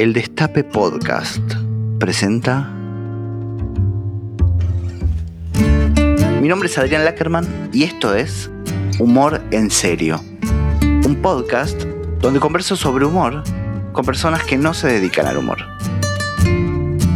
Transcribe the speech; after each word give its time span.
El 0.00 0.14
Destape 0.14 0.64
Podcast 0.64 1.42
presenta. 1.98 2.70
Mi 6.40 6.48
nombre 6.48 6.70
es 6.70 6.78
Adrián 6.78 7.04
Lackerman 7.04 7.68
y 7.70 7.82
esto 7.82 8.14
es 8.14 8.50
Humor 8.98 9.42
en 9.50 9.70
Serio, 9.70 10.18
un 11.04 11.18
podcast 11.20 11.82
donde 12.18 12.40
converso 12.40 12.76
sobre 12.76 13.04
humor 13.04 13.42
con 13.92 14.06
personas 14.06 14.42
que 14.44 14.56
no 14.56 14.72
se 14.72 14.88
dedican 14.88 15.26
al 15.26 15.36
humor. 15.36 15.58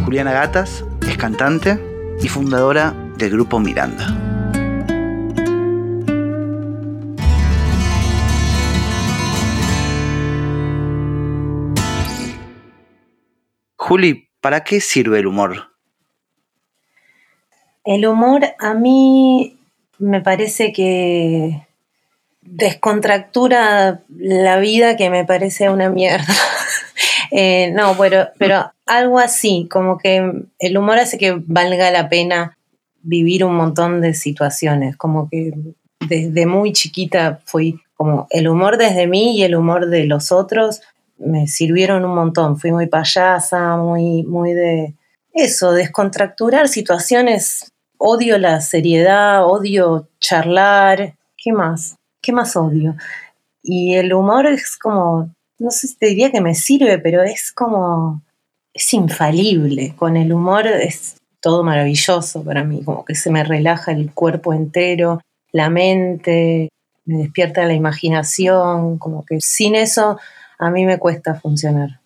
Juliana 0.04 0.32
Gatas 0.32 0.84
es 1.08 1.16
cantante 1.16 1.82
y 2.20 2.28
fundadora 2.28 2.94
del 3.16 3.30
grupo 3.30 3.60
Miranda. 3.60 4.23
Juli, 13.86 14.30
¿para 14.40 14.64
qué 14.64 14.80
sirve 14.80 15.18
el 15.18 15.26
humor? 15.26 15.68
El 17.84 18.06
humor 18.06 18.40
a 18.58 18.72
mí 18.72 19.58
me 19.98 20.22
parece 20.22 20.72
que 20.72 21.66
descontractura 22.40 24.00
la 24.08 24.56
vida 24.56 24.96
que 24.96 25.10
me 25.10 25.26
parece 25.26 25.68
una 25.68 25.90
mierda. 25.90 26.24
Eh, 27.36 27.72
no, 27.72 27.96
pero, 27.98 28.28
pero 28.38 28.70
algo 28.86 29.18
así, 29.18 29.66
como 29.68 29.98
que 29.98 30.44
el 30.60 30.78
humor 30.78 30.98
hace 30.98 31.18
que 31.18 31.34
valga 31.44 31.90
la 31.90 32.08
pena 32.08 32.56
vivir 33.02 33.44
un 33.44 33.56
montón 33.56 34.00
de 34.00 34.14
situaciones, 34.14 34.96
como 34.96 35.28
que 35.28 35.52
desde 36.06 36.46
muy 36.46 36.72
chiquita 36.72 37.40
fui 37.44 37.80
como 37.96 38.28
el 38.30 38.46
humor 38.46 38.76
desde 38.76 39.08
mí 39.08 39.36
y 39.36 39.42
el 39.42 39.56
humor 39.56 39.88
de 39.88 40.04
los 40.04 40.30
otros 40.30 40.82
me 41.18 41.46
sirvieron 41.46 42.04
un 42.04 42.14
montón. 42.14 42.58
Fui 42.58 42.72
muy 42.72 42.86
payasa, 42.86 43.76
muy, 43.76 44.22
muy 44.24 44.52
de 44.52 44.94
eso, 45.32 45.72
descontracturar 45.72 46.68
situaciones. 46.68 47.72
Odio 47.98 48.38
la 48.38 48.60
seriedad, 48.60 49.46
odio 49.46 50.08
charlar. 50.20 51.16
¿Qué 51.36 51.52
más? 51.52 51.96
¿Qué 52.20 52.32
más 52.32 52.56
odio? 52.56 52.96
Y 53.62 53.94
el 53.94 54.12
humor 54.12 54.46
es 54.46 54.76
como, 54.76 55.34
no 55.58 55.70
sé 55.70 55.88
si 55.88 55.96
te 55.96 56.06
diría 56.06 56.30
que 56.30 56.40
me 56.40 56.54
sirve, 56.54 56.98
pero 56.98 57.22
es 57.22 57.52
como, 57.52 58.22
es 58.72 58.92
infalible. 58.92 59.94
Con 59.96 60.16
el 60.16 60.32
humor 60.32 60.66
es 60.66 61.16
todo 61.40 61.62
maravilloso 61.62 62.42
para 62.42 62.64
mí, 62.64 62.82
como 62.82 63.04
que 63.04 63.14
se 63.14 63.30
me 63.30 63.44
relaja 63.44 63.92
el 63.92 64.12
cuerpo 64.12 64.54
entero, 64.54 65.20
la 65.52 65.68
mente, 65.68 66.70
me 67.04 67.18
despierta 67.18 67.66
la 67.66 67.74
imaginación, 67.74 68.98
como 68.98 69.24
que 69.24 69.38
sin 69.40 69.74
eso 69.74 70.18
a 70.58 70.70
mí 70.70 70.84
me 70.84 70.98
cuesta 70.98 71.34
funcionar. 71.34 72.00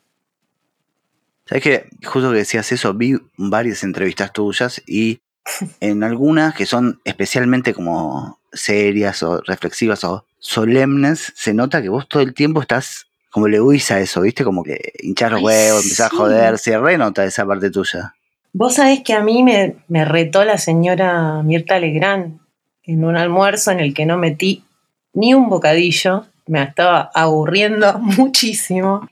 Sabes 1.47 1.63
que 1.63 1.89
justo 2.05 2.31
que 2.31 2.39
decías 2.39 2.71
eso, 2.73 2.93
vi 2.95 3.17
varias 3.37 3.83
entrevistas 3.83 4.33
tuyas 4.33 4.83
y 4.87 5.21
en 5.81 6.03
algunas 6.05 6.55
que 6.55 6.67
son 6.67 7.01
especialmente 7.05 7.73
como 7.73 8.39
serias 8.53 9.23
o 9.23 9.41
reflexivas 9.43 10.05
o 10.05 10.25
solemnes, 10.39 11.33
se 11.35 11.55
nota 11.55 11.83
que 11.83 11.89
vos 11.89 12.09
todo 12.09 12.23
el 12.23 12.35
tiempo 12.35 12.61
estás 12.61 13.07
como 13.31 13.49
le 13.49 13.61
huís 13.61 13.91
a 13.91 14.01
eso, 14.01 14.23
¿viste? 14.23 14.43
Como 14.45 14.63
que 14.63 14.93
hinchar 15.01 15.33
los 15.33 15.43
huevos, 15.43 15.83
empezás 15.85 16.13
a 16.13 16.17
joder, 16.17 16.59
se 16.59 16.79
renota 16.79 17.25
esa 17.25 17.47
parte 17.47 17.71
tuya. 17.71 18.15
Vos 18.53 18.75
sabés 18.77 19.03
que 19.05 19.13
a 19.13 19.23
mí 19.23 19.43
me, 19.43 19.77
me 19.89 20.05
retó 20.05 20.45
la 20.45 20.59
señora 20.59 21.43
Mirta 21.43 21.79
Legrand 21.79 22.41
en 22.85 23.05
un 23.05 23.17
almuerzo 23.17 23.71
en 23.71 23.81
el 23.81 23.93
que 23.93 24.07
no 24.07 24.17
metí 24.17 24.65
ni 25.13 25.35
un 25.35 25.49
bocadillo 25.49 26.27
me 26.49 26.63
estaba 26.63 27.11
aburriendo 27.15 27.99
muchísimo. 28.01 29.09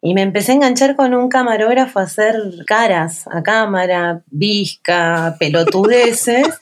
Y 0.00 0.14
me 0.14 0.22
empecé 0.22 0.52
a 0.52 0.54
enganchar 0.54 0.96
con 0.96 1.12
un 1.14 1.28
camarógrafo 1.28 1.98
a 1.98 2.04
hacer 2.04 2.36
caras 2.66 3.26
a 3.30 3.42
cámara, 3.42 4.22
visca, 4.30 5.36
pelotudeces. 5.38 6.46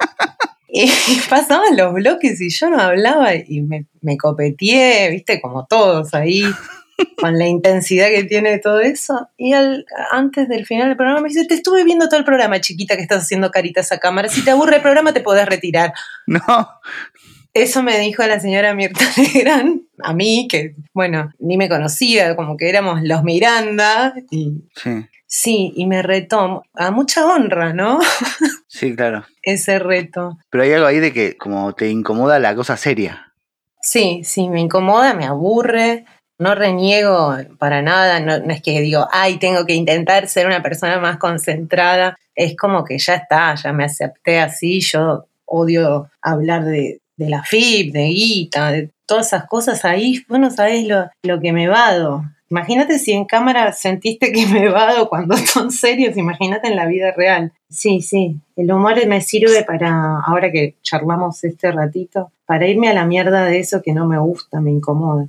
y 0.68 0.90
pasaban 1.30 1.76
los 1.76 1.94
bloques 1.94 2.40
y 2.40 2.50
yo 2.50 2.68
no 2.70 2.80
hablaba 2.80 3.34
y 3.34 3.62
me, 3.62 3.86
me 4.02 4.16
copeteé, 4.16 5.10
viste, 5.10 5.40
como 5.40 5.66
todos 5.66 6.12
ahí, 6.12 6.42
con 7.18 7.38
la 7.38 7.46
intensidad 7.46 8.08
que 8.08 8.24
tiene 8.24 8.58
todo 8.58 8.80
eso. 8.80 9.28
Y 9.36 9.52
antes 9.52 10.48
del 10.48 10.66
final 10.66 10.88
del 10.88 10.96
programa 10.96 11.22
me 11.22 11.28
dice, 11.28 11.46
te 11.46 11.54
estuve 11.54 11.84
viendo 11.84 12.08
todo 12.08 12.18
el 12.18 12.26
programa, 12.26 12.60
chiquita, 12.60 12.96
que 12.96 13.02
estás 13.02 13.22
haciendo 13.22 13.50
caritas 13.50 13.92
a 13.92 13.98
cámara. 13.98 14.28
Si 14.28 14.44
te 14.44 14.50
aburre 14.50 14.76
el 14.76 14.82
programa, 14.82 15.12
te 15.12 15.20
podés 15.20 15.46
retirar. 15.46 15.92
No, 16.26 16.40
eso 17.62 17.82
me 17.82 17.98
dijo 17.98 18.22
la 18.24 18.40
señora 18.40 18.74
Mirta 18.74 19.04
Legrand, 19.16 19.82
a 20.02 20.12
mí, 20.12 20.46
que, 20.50 20.74
bueno, 20.92 21.32
ni 21.38 21.56
me 21.56 21.68
conocía, 21.68 22.36
como 22.36 22.56
que 22.56 22.68
éramos 22.68 23.02
los 23.02 23.22
Miranda. 23.24 24.14
Y, 24.30 24.64
sí. 24.74 25.06
Sí, 25.28 25.72
y 25.74 25.86
me 25.86 26.02
retó 26.02 26.62
a 26.74 26.90
mucha 26.90 27.26
honra, 27.26 27.72
¿no? 27.72 27.98
Sí, 28.68 28.94
claro. 28.94 29.24
Ese 29.42 29.78
reto. 29.78 30.36
Pero 30.50 30.64
hay 30.64 30.72
algo 30.72 30.86
ahí 30.86 31.00
de 31.00 31.10
que 31.10 31.36
como 31.38 31.72
te 31.74 31.88
incomoda 31.88 32.38
la 32.38 32.54
cosa 32.54 32.76
seria. 32.76 33.32
Sí, 33.80 34.20
sí, 34.22 34.50
me 34.50 34.60
incomoda, 34.60 35.14
me 35.14 35.24
aburre. 35.24 36.04
No 36.38 36.54
reniego 36.54 37.34
para 37.58 37.80
nada, 37.80 38.20
no, 38.20 38.38
no, 38.38 38.52
es 38.52 38.60
que 38.60 38.82
digo, 38.82 39.08
ay, 39.10 39.38
tengo 39.38 39.64
que 39.64 39.72
intentar 39.72 40.28
ser 40.28 40.46
una 40.46 40.62
persona 40.62 41.00
más 41.00 41.16
concentrada. 41.16 42.18
Es 42.34 42.54
como 42.54 42.84
que 42.84 42.98
ya 42.98 43.14
está, 43.14 43.54
ya 43.54 43.72
me 43.72 43.84
acepté 43.84 44.40
así. 44.40 44.80
Yo 44.80 45.26
odio 45.46 46.10
hablar 46.20 46.66
de, 46.66 47.00
de 47.16 47.30
la 47.30 47.42
FIP, 47.42 47.92
de 47.92 48.06
guita, 48.06 48.72
de 48.72 48.90
todas 49.06 49.28
esas 49.28 49.46
cosas 49.46 49.84
ahí, 49.84 50.24
vos 50.28 50.38
no 50.38 50.50
sabés 50.50 50.86
lo, 50.86 51.08
lo 51.22 51.40
que 51.40 51.52
me 51.52 51.68
vado. 51.68 52.24
Imagínate 52.48 52.98
si 52.98 53.12
en 53.12 53.24
cámara 53.24 53.72
sentiste 53.72 54.32
que 54.32 54.46
me 54.46 54.68
vado 54.68 55.08
cuando 55.08 55.36
son 55.36 55.72
serios, 55.72 56.16
imagínate 56.16 56.68
en 56.68 56.76
la 56.76 56.86
vida 56.86 57.12
real. 57.16 57.52
Sí, 57.68 58.02
sí, 58.02 58.36
el 58.54 58.70
humor 58.70 58.94
me 59.06 59.20
sirve 59.20 59.64
para, 59.64 60.20
ahora 60.20 60.52
que 60.52 60.76
charlamos 60.82 61.42
este 61.42 61.72
ratito, 61.72 62.30
para 62.44 62.68
irme 62.68 62.88
a 62.88 62.94
la 62.94 63.06
mierda 63.06 63.44
de 63.44 63.58
eso 63.58 63.82
que 63.82 63.92
no 63.92 64.06
me 64.06 64.18
gusta, 64.18 64.60
me 64.60 64.70
incomoda. 64.70 65.28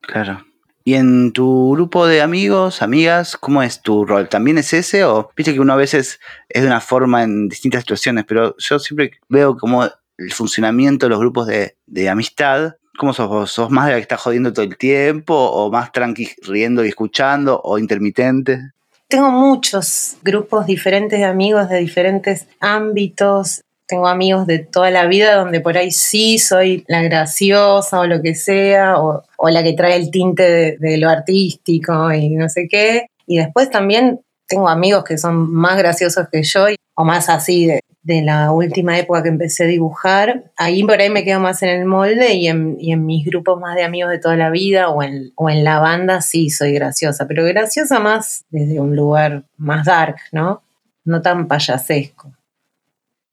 Claro. 0.00 0.44
¿Y 0.82 0.94
en 0.94 1.32
tu 1.32 1.72
grupo 1.72 2.06
de 2.06 2.22
amigos, 2.22 2.82
amigas, 2.82 3.36
cómo 3.36 3.62
es 3.62 3.82
tu 3.82 4.04
rol? 4.06 4.28
¿También 4.28 4.58
es 4.58 4.72
ese? 4.72 5.04
O 5.04 5.30
viste 5.36 5.52
que 5.52 5.60
uno 5.60 5.74
a 5.74 5.76
veces 5.76 6.18
es 6.48 6.62
de 6.62 6.66
una 6.66 6.80
forma 6.80 7.22
en 7.22 7.48
distintas 7.48 7.82
situaciones, 7.82 8.24
pero 8.26 8.56
yo 8.58 8.78
siempre 8.78 9.12
veo 9.28 9.56
como 9.56 9.88
el 10.20 10.32
funcionamiento 10.32 11.06
de 11.06 11.10
los 11.10 11.18
grupos 11.18 11.46
de, 11.46 12.08
amistad. 12.08 12.74
¿Cómo 12.98 13.12
sos 13.12 13.28
vos? 13.28 13.50
¿Sos 13.50 13.70
más 13.70 13.86
de 13.86 13.92
la 13.92 13.98
que 13.98 14.02
está 14.02 14.16
jodiendo 14.16 14.52
todo 14.52 14.64
el 14.64 14.76
tiempo? 14.76 15.34
¿O 15.34 15.70
más 15.70 15.90
tranqui 15.90 16.28
riendo 16.42 16.84
y 16.84 16.88
escuchando? 16.88 17.60
¿O 17.64 17.78
intermitente? 17.78 18.72
Tengo 19.08 19.30
muchos 19.30 20.16
grupos 20.22 20.66
diferentes 20.66 21.18
de 21.18 21.24
amigos 21.24 21.68
de 21.68 21.78
diferentes 21.78 22.46
ámbitos. 22.60 23.62
Tengo 23.86 24.06
amigos 24.06 24.46
de 24.46 24.60
toda 24.60 24.90
la 24.90 25.06
vida 25.06 25.34
donde 25.34 25.60
por 25.60 25.76
ahí 25.76 25.90
sí 25.90 26.38
soy 26.38 26.84
la 26.86 27.02
graciosa 27.02 28.00
o 28.00 28.06
lo 28.06 28.22
que 28.22 28.34
sea, 28.34 28.98
o, 28.98 29.24
la 29.48 29.62
que 29.64 29.72
trae 29.72 29.96
el 29.96 30.10
tinte 30.10 30.42
de, 30.42 30.76
de 30.78 30.96
lo 30.98 31.08
artístico 31.08 32.12
y 32.12 32.36
no 32.36 32.48
sé 32.48 32.68
qué. 32.70 33.06
Y 33.26 33.38
después 33.38 33.70
también 33.70 34.20
tengo 34.50 34.68
amigos 34.68 35.04
que 35.04 35.16
son 35.16 35.50
más 35.52 35.78
graciosos 35.78 36.26
que 36.30 36.42
yo 36.42 36.66
o 36.94 37.04
más 37.04 37.28
así 37.28 37.66
de, 37.66 37.80
la 38.22 38.50
última 38.50 38.98
época 38.98 39.22
que 39.22 39.28
empecé 39.28 39.64
a 39.64 39.66
dibujar, 39.68 40.50
ahí 40.56 40.82
por 40.82 41.00
ahí 41.00 41.10
me 41.10 41.22
quedo 41.22 41.38
más 41.38 41.62
en 41.62 41.68
el 41.68 41.84
molde 41.84 42.34
y 42.34 42.48
en, 42.48 43.06
mis 43.06 43.24
grupos 43.24 43.60
más 43.60 43.76
de 43.76 43.84
amigos 43.84 44.10
de 44.10 44.18
toda 44.18 44.36
la 44.36 44.50
vida 44.50 44.88
o 44.88 45.02
en, 45.02 45.32
la 45.64 45.78
banda 45.78 46.20
sí 46.20 46.50
soy 46.50 46.72
graciosa, 46.72 47.28
pero 47.28 47.44
graciosa 47.44 48.00
más 48.00 48.44
desde 48.50 48.80
un 48.80 48.96
lugar 48.96 49.44
más 49.56 49.86
dark, 49.86 50.16
¿no? 50.32 50.64
No 51.04 51.22
tan 51.22 51.46
payasesco. 51.46 52.32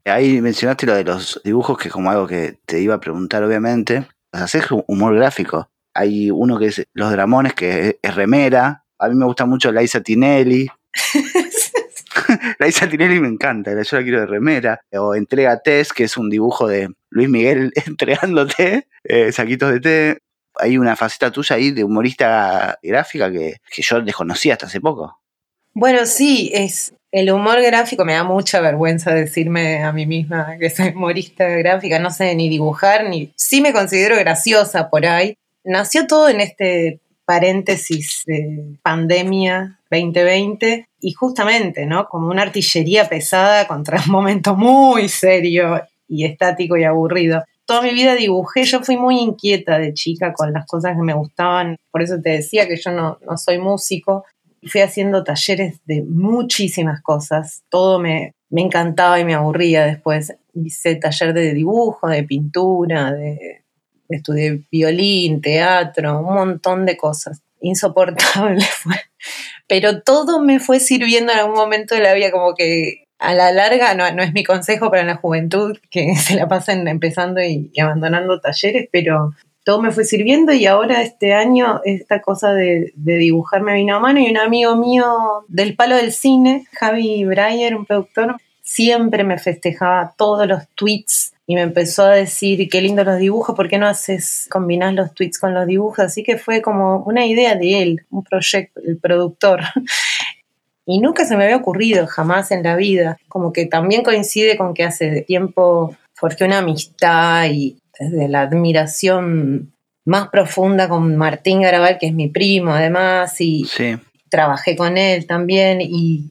Ahí 0.06 0.40
mencionaste 0.42 0.86
lo 0.86 0.94
de 0.94 1.04
los 1.04 1.42
dibujos, 1.44 1.78
que 1.78 1.88
es 1.88 1.94
como 1.94 2.12
algo 2.12 2.28
que 2.28 2.60
te 2.66 2.80
iba 2.80 2.96
a 2.96 3.00
preguntar, 3.00 3.44
obviamente. 3.44 4.06
Haces 4.32 4.66
humor 4.86 5.16
gráfico. 5.16 5.68
Hay 5.94 6.30
uno 6.30 6.60
que 6.60 6.68
es 6.68 6.86
Los 6.94 7.12
Dramones, 7.12 7.54
que 7.56 7.98
es 8.02 8.16
remera. 8.16 8.84
A 9.00 9.10
mí 9.10 9.16
me 9.16 9.26
gusta 9.26 9.46
mucho 9.46 9.72
Laisa 9.72 10.02
Tinelli. 10.02 10.70
la 12.60 12.68
Isa 12.68 12.88
Tinelli 12.90 13.20
me 13.20 13.28
encanta, 13.28 13.72
yo 13.72 13.98
la 13.98 14.04
quiero 14.04 14.20
de 14.22 14.26
remera. 14.26 14.82
O 14.94 15.16
Entrega 15.16 15.60
Test, 15.62 15.92
que 15.92 16.06
es 16.06 16.18
un 16.18 16.30
dibujo 16.30 16.68
de 16.68 16.90
Luis 17.10 17.30
Miguel 17.30 17.72
entregándote 17.86 18.88
eh, 19.04 19.32
saquitos 19.32 19.72
de 19.72 19.80
té. 19.80 20.18
Hay 20.60 20.78
una 20.78 20.96
faceta 20.96 21.32
tuya 21.32 21.56
ahí 21.56 21.72
de 21.72 21.84
humorista 21.84 22.80
gráfica 22.82 23.32
que, 23.32 23.58
que 23.70 23.82
yo 23.82 24.02
desconocía 24.02 24.54
hasta 24.54 24.66
hace 24.66 24.82
poco. 24.82 25.20
Bueno, 25.74 26.08
sí, 26.08 26.50
es 26.54 26.94
el 27.12 27.32
humor 27.32 27.62
gráfico 27.62 28.04
me 28.04 28.14
da 28.14 28.24
mucha 28.24 28.60
vergüenza 28.60 29.14
decirme 29.14 29.84
a 29.84 29.94
mí 29.94 30.06
misma 30.06 30.58
que 30.60 30.70
soy 30.70 30.90
humorista 30.90 31.48
gráfica, 31.48 32.00
no 32.00 32.12
sé 32.12 32.36
ni 32.36 32.50
dibujar, 32.50 33.10
ni 33.10 33.32
sí 33.36 33.62
me 33.62 33.74
considero 33.74 34.18
graciosa 34.18 34.90
por 34.90 35.06
ahí. 35.06 35.36
Nació 35.64 36.06
todo 36.06 36.30
en 36.30 36.42
este 36.42 37.00
paréntesis 37.28 38.24
de 38.26 38.78
pandemia 38.82 39.82
2020 39.92 40.88
y 41.02 41.12
justamente, 41.12 41.86
¿no? 41.86 42.08
Como 42.08 42.30
una 42.30 42.44
artillería 42.44 43.10
pesada 43.10 43.68
contra 43.68 44.02
un 44.06 44.12
momento 44.12 44.56
muy 44.56 45.10
serio 45.10 45.82
y 46.08 46.24
estático 46.24 46.78
y 46.78 46.86
aburrido. 46.86 47.44
Toda 47.66 47.82
mi 47.82 47.92
vida 47.92 48.16
dibujé, 48.16 48.64
yo 48.64 48.82
fui 48.82 48.96
muy 48.96 49.20
inquieta 49.20 49.78
de 49.78 49.94
chica 49.94 50.32
con 50.32 50.54
las 50.54 50.66
cosas 50.66 50.96
que 50.96 51.04
me 51.04 51.14
gustaban, 51.14 51.76
por 51.92 52.02
eso 52.02 52.16
te 52.22 52.30
decía 52.30 52.66
que 52.66 52.78
yo 52.78 52.92
no, 52.92 53.20
no 53.30 53.38
soy 53.38 53.58
músico. 53.58 54.24
fui 54.64 54.80
haciendo 54.80 55.26
talleres 55.26 55.82
de 55.84 56.04
muchísimas 56.04 57.02
cosas. 57.02 57.64
Todo 57.68 58.00
me, 58.00 58.36
me 58.50 58.62
encantaba 58.62 59.20
y 59.20 59.26
me 59.26 59.34
aburría 59.34 59.86
después. 59.86 60.34
Hice 60.54 60.96
taller 60.96 61.34
de 61.34 61.54
dibujo, 61.54 62.08
de 62.08 62.24
pintura, 62.24 63.12
de, 63.12 63.66
estudié 64.10 64.62
violín, 64.72 65.42
teatro, 65.42 66.20
un 66.20 66.34
montón 66.34 66.86
de 66.86 66.98
cosas. 66.98 67.42
Insoportable 67.62 68.64
fue. 68.84 68.96
Pero 69.68 70.02
todo 70.02 70.40
me 70.40 70.60
fue 70.60 70.80
sirviendo 70.80 71.34
en 71.34 71.40
algún 71.40 71.56
momento 71.56 71.96
de 71.96 72.02
la 72.02 72.14
vida, 72.14 72.32
como 72.32 72.56
que 72.56 73.08
a 73.20 73.34
la 73.34 73.52
larga, 73.52 73.94
no, 73.96 74.10
no 74.12 74.24
es 74.24 74.34
mi 74.34 74.44
consejo 74.44 74.90
para 74.90 75.04
la 75.04 75.16
juventud 75.16 75.78
que 75.90 76.16
se 76.18 76.36
la 76.36 76.48
pasen 76.48 76.88
empezando 76.88 77.42
y, 77.42 77.72
abandonando 77.80 78.40
talleres, 78.40 78.88
pero 78.92 79.34
todo 79.64 79.82
me 79.82 79.92
fue 79.92 80.06
sirviendo 80.06 80.54
y 80.54 80.66
ahora 80.66 81.02
este 81.02 81.34
año 81.34 81.82
esta 81.84 82.22
cosa 82.22 82.54
de, 82.54 82.94
de, 82.96 83.18
dibujar 83.18 83.62
me 83.64 83.74
vino 83.74 83.98
a 83.98 84.00
mano 84.00 84.20
y 84.20 84.30
un 84.30 84.38
amigo 84.38 84.78
mío 84.78 85.46
del 85.50 85.76
palo 85.76 85.98
del 85.98 86.14
cine, 86.14 86.68
Javi 86.72 87.26
Breyer, 87.26 87.76
un 87.76 87.86
productor, 87.86 88.38
siempre 88.62 89.26
me 89.26 89.38
festejaba 89.38 90.14
todos 90.18 90.48
los 90.48 90.68
tweets 90.76 91.34
y 91.50 91.56
me 91.56 91.62
empezó 91.62 92.04
a 92.04 92.14
decir 92.14 92.68
qué 92.70 92.82
lindo 92.82 93.04
los 93.06 93.18
dibujos, 93.18 93.56
¿por 93.56 93.70
qué 93.70 93.78
no 93.78 93.88
haces, 93.88 94.48
combinar 94.52 94.94
los 94.94 95.14
tweets 95.14 95.40
con 95.40 95.54
los 95.54 95.66
dibujos? 95.66 96.00
Así 96.00 96.22
que 96.22 96.38
fue 96.38 96.62
como 96.62 96.98
una 97.06 97.26
idea 97.26 97.56
de 97.56 97.82
él, 97.82 98.06
un 98.12 98.24
proyecto, 98.24 98.82
el 98.86 98.98
productor. 98.98 99.62
Y 100.90 101.02
nunca 101.02 101.26
se 101.26 101.36
me 101.36 101.44
había 101.44 101.58
ocurrido 101.58 102.08
jamás 102.08 102.50
en 102.52 102.64
la 102.64 102.78
vida. 102.78 103.18
Como 103.28 103.52
que 103.52 103.66
también 103.66 104.04
coincide 104.04 104.56
con 104.56 104.74
que 104.74 104.86
hace 104.86 105.20
tiempo 105.20 105.98
forjé 106.14 106.46
una 106.46 106.60
amistad 106.60 107.46
y 107.52 107.78
desde 108.00 108.30
la 108.30 108.44
admiración 108.44 109.74
más 110.06 110.30
profunda 110.30 110.88
con 110.88 111.18
Martín 111.18 111.62
Garabal, 111.62 111.98
que 111.98 112.08
es 112.08 112.14
mi 112.14 112.30
primo 112.30 112.72
además, 112.72 113.36
y 113.42 113.68
trabajé 114.30 114.78
con 114.78 114.98
él 114.98 115.28
también 115.28 115.80
y, 115.82 116.30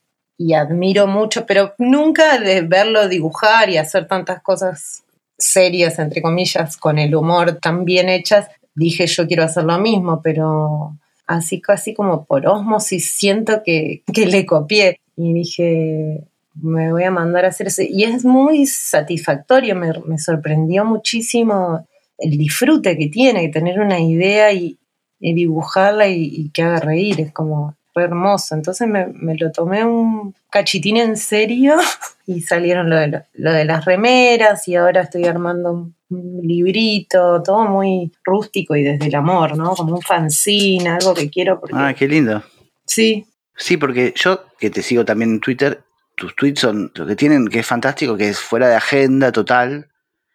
admiro 0.54 1.06
mucho, 1.06 1.44
pero 1.44 1.74
nunca 1.76 2.38
de 2.38 2.62
verlo 2.62 3.08
dibujar 3.08 3.68
y 3.68 3.76
hacer 3.76 4.08
tantas 4.08 4.42
cosas 4.42 5.02
serias, 5.38 5.99
entre 5.99 6.23
comillas, 6.23 6.77
con 6.77 6.99
el 6.99 7.15
humor 7.15 7.59
tan 7.61 7.85
bien 7.85 8.09
hechas, 8.09 8.49
dije 8.75 9.06
yo 9.06 9.27
quiero 9.27 9.44
hacer 9.44 9.65
lo 9.65 9.79
mismo, 9.79 10.21
pero 10.23 10.97
así 11.27 11.61
casi 11.61 11.94
como 11.94 12.25
por 12.25 12.47
osmosis 12.47 13.11
siento 13.11 13.62
que, 13.65 14.03
que 14.12 14.27
le 14.27 14.47
copié 14.47 15.00
y 15.17 15.33
dije, 15.33 16.25
me 16.62 16.93
voy 16.93 17.05
a 17.05 17.11
mandar 17.11 17.44
a 17.44 17.49
hacer 17.49 17.69
eso. 17.69 17.83
Y 17.83 18.05
es 18.05 18.25
muy 18.25 18.67
satisfactorio, 18.67 19.75
me, 19.77 20.19
sorprendió 20.19 20.85
muchísimo 20.85 21.87
el 22.19 22.38
disfrute 22.38 22.97
que 22.97 23.09
tiene, 23.09 23.49
tener 23.49 23.81
una 23.81 24.00
idea 24.00 24.53
y, 24.53 24.79
dibujarla 25.19 26.09
y, 26.09 26.50
que 26.50 26.62
haga 26.62 26.81
reír, 26.81 27.21
es 27.21 27.33
como 27.33 27.75
hermoso. 27.94 28.55
Entonces 28.55 28.87
me, 28.87 29.35
lo 29.37 29.50
tomé 29.53 29.85
un 29.85 30.35
cachitín 30.56 30.97
en 30.97 31.19
serio 31.19 31.76
y 32.26 32.41
salieron 32.41 32.88
lo 32.88 32.97
de, 32.97 33.25
lo, 33.35 33.53
de 33.53 33.64
las 33.67 33.85
remeras 33.85 34.67
y 34.69 34.75
ahora 34.75 35.03
estoy 35.03 35.25
armando 35.25 35.93
un, 36.08 36.41
librito, 36.43 37.43
todo 37.43 37.64
muy 37.67 38.12
rústico 38.25 38.75
y 38.75 38.82
desde 38.82 39.06
el 39.06 39.14
amor, 39.17 39.56
¿no? 39.56 39.75
Como 39.75 39.97
un 39.97 40.03
fanzine, 40.03 40.88
algo 40.88 41.12
que 41.14 41.29
quiero. 41.29 41.61
Porque... 41.61 41.75
Ah, 41.76 41.93
qué 41.94 42.06
lindo. 42.06 42.43
Sí. 42.87 43.26
Sí, 43.56 43.76
porque 43.76 44.14
yo, 44.17 44.44
que 44.58 44.70
te 44.70 44.82
sigo 44.82 45.05
también 45.05 45.32
en 45.32 45.41
Twitter, 45.41 45.82
tus 46.14 46.35
tweets 46.37 46.61
son 46.61 46.93
lo 46.94 47.06
que 47.06 47.17
tienen, 47.17 47.49
que 47.49 47.59
es 47.59 47.67
fantástico, 47.67 48.17
que 48.17 48.29
es 48.29 48.38
fuera 48.38 48.69
de 48.69 48.76
agenda 48.76 49.32
total, 49.32 49.88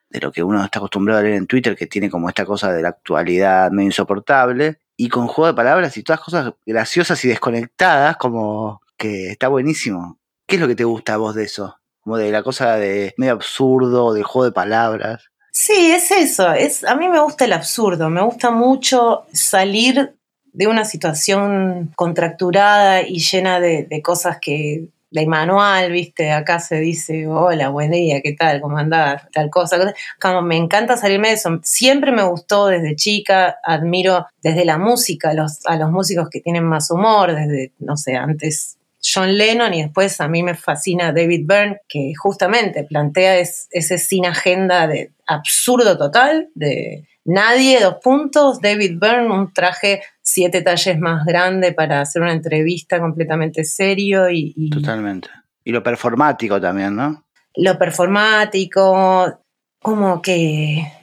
de 0.09 0.19
lo 0.19 0.31
que 0.31 0.43
uno 0.43 0.63
está 0.63 0.79
acostumbrado 0.79 1.21
a 1.21 1.23
leer 1.23 1.35
en 1.35 1.47
Twitter, 1.47 1.75
que 1.75 1.87
tiene 1.87 2.09
como 2.09 2.27
esta 2.27 2.45
cosa 2.45 2.71
de 2.73 2.81
la 2.81 2.89
actualidad 2.89 3.71
medio 3.71 3.87
insoportable, 3.87 4.77
y 4.97 5.07
con 5.07 5.27
juego 5.27 5.47
de 5.47 5.53
palabras 5.55 5.95
y 5.97 6.03
todas 6.03 6.19
cosas 6.19 6.53
graciosas 6.65 7.23
y 7.23 7.29
desconectadas, 7.29 8.17
como 8.17 8.81
que 9.01 9.31
está 9.31 9.47
buenísimo. 9.47 10.19
¿Qué 10.47 10.55
es 10.55 10.61
lo 10.61 10.67
que 10.67 10.75
te 10.75 10.83
gusta 10.83 11.15
a 11.15 11.17
vos 11.17 11.33
de 11.33 11.45
eso? 11.45 11.75
Como 12.01 12.17
de 12.17 12.31
la 12.31 12.43
cosa 12.43 12.75
de 12.77 13.13
medio 13.17 13.33
absurdo, 13.33 14.13
del 14.13 14.23
juego 14.23 14.45
de 14.45 14.51
palabras. 14.51 15.23
Sí, 15.51 15.91
es 15.91 16.11
eso. 16.11 16.53
Es, 16.53 16.83
a 16.83 16.95
mí 16.95 17.09
me 17.09 17.19
gusta 17.19 17.45
el 17.45 17.53
absurdo. 17.53 18.09
Me 18.09 18.21
gusta 18.21 18.51
mucho 18.51 19.25
salir 19.33 20.15
de 20.53 20.67
una 20.67 20.85
situación 20.85 21.91
contracturada 21.95 23.01
y 23.01 23.19
llena 23.19 23.59
de 23.59 24.01
cosas 24.03 24.37
que 24.39 24.89
de 25.11 25.27
manual, 25.27 25.91
viste, 25.91 26.31
acá 26.31 26.59
se 26.59 26.79
dice, 26.79 27.27
hola, 27.27 27.67
buen 27.67 27.91
día, 27.91 28.21
¿qué 28.21 28.31
tal? 28.31 28.61
¿Cómo 28.61 28.77
andás? 28.77 29.23
Tal 29.33 29.49
cosa. 29.49 29.77
Como 30.19 30.41
me 30.41 30.55
encanta 30.55 30.95
salirme 30.95 31.27
de 31.27 31.33
eso. 31.33 31.59
Siempre 31.63 32.13
me 32.13 32.23
gustó 32.23 32.67
desde 32.67 32.95
chica, 32.95 33.57
admiro 33.63 34.25
desde 34.41 34.63
la 34.63 34.77
música 34.77 35.33
los, 35.33 35.65
a 35.65 35.75
los 35.75 35.91
músicos 35.91 36.29
que 36.29 36.39
tienen 36.39 36.63
más 36.63 36.89
humor, 36.89 37.35
desde, 37.35 37.73
no 37.79 37.97
sé, 37.97 38.15
antes 38.15 38.77
John 39.03 39.37
Lennon 39.37 39.73
y 39.73 39.83
después 39.83 40.21
a 40.21 40.27
mí 40.27 40.43
me 40.43 40.55
fascina 40.55 41.11
David 41.11 41.45
Byrne, 41.45 41.77
que 41.87 42.13
justamente 42.15 42.83
plantea 42.83 43.37
ese 43.39 43.97
sin 43.97 44.25
agenda 44.25 44.87
de 44.87 45.13
absurdo 45.27 45.97
total, 45.97 46.49
de 46.53 47.07
nadie, 47.25 47.79
dos 47.79 47.95
puntos, 48.03 48.59
David 48.61 48.97
Byrne, 48.99 49.31
un 49.31 49.53
traje 49.53 50.01
siete 50.21 50.61
talles 50.61 50.99
más 50.99 51.25
grande 51.25 51.73
para 51.73 52.01
hacer 52.01 52.21
una 52.21 52.33
entrevista 52.33 52.99
completamente 52.99 53.63
serio 53.63 54.29
y, 54.29 54.69
Totalmente. 54.69 55.29
Y 55.63 55.71
lo 55.71 55.83
performático 55.83 56.59
también, 56.59 56.95
¿no? 56.95 57.25
Lo 57.55 57.77
performático, 57.77 59.41
como 59.81 60.21
que 60.21 61.00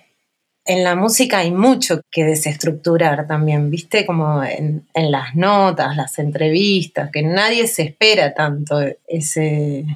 en 0.68 0.84
la 0.84 0.94
música 0.94 1.38
hay 1.38 1.50
mucho 1.50 2.02
que 2.10 2.24
desestructurar 2.24 3.26
también, 3.26 3.70
¿viste? 3.70 4.04
Como 4.04 4.44
en, 4.44 4.86
en 4.92 5.10
las 5.10 5.34
notas, 5.34 5.96
las 5.96 6.18
entrevistas, 6.18 7.10
que 7.10 7.22
nadie 7.22 7.66
se 7.66 7.82
espera 7.84 8.34
tanto 8.34 8.78
ese 9.06 9.86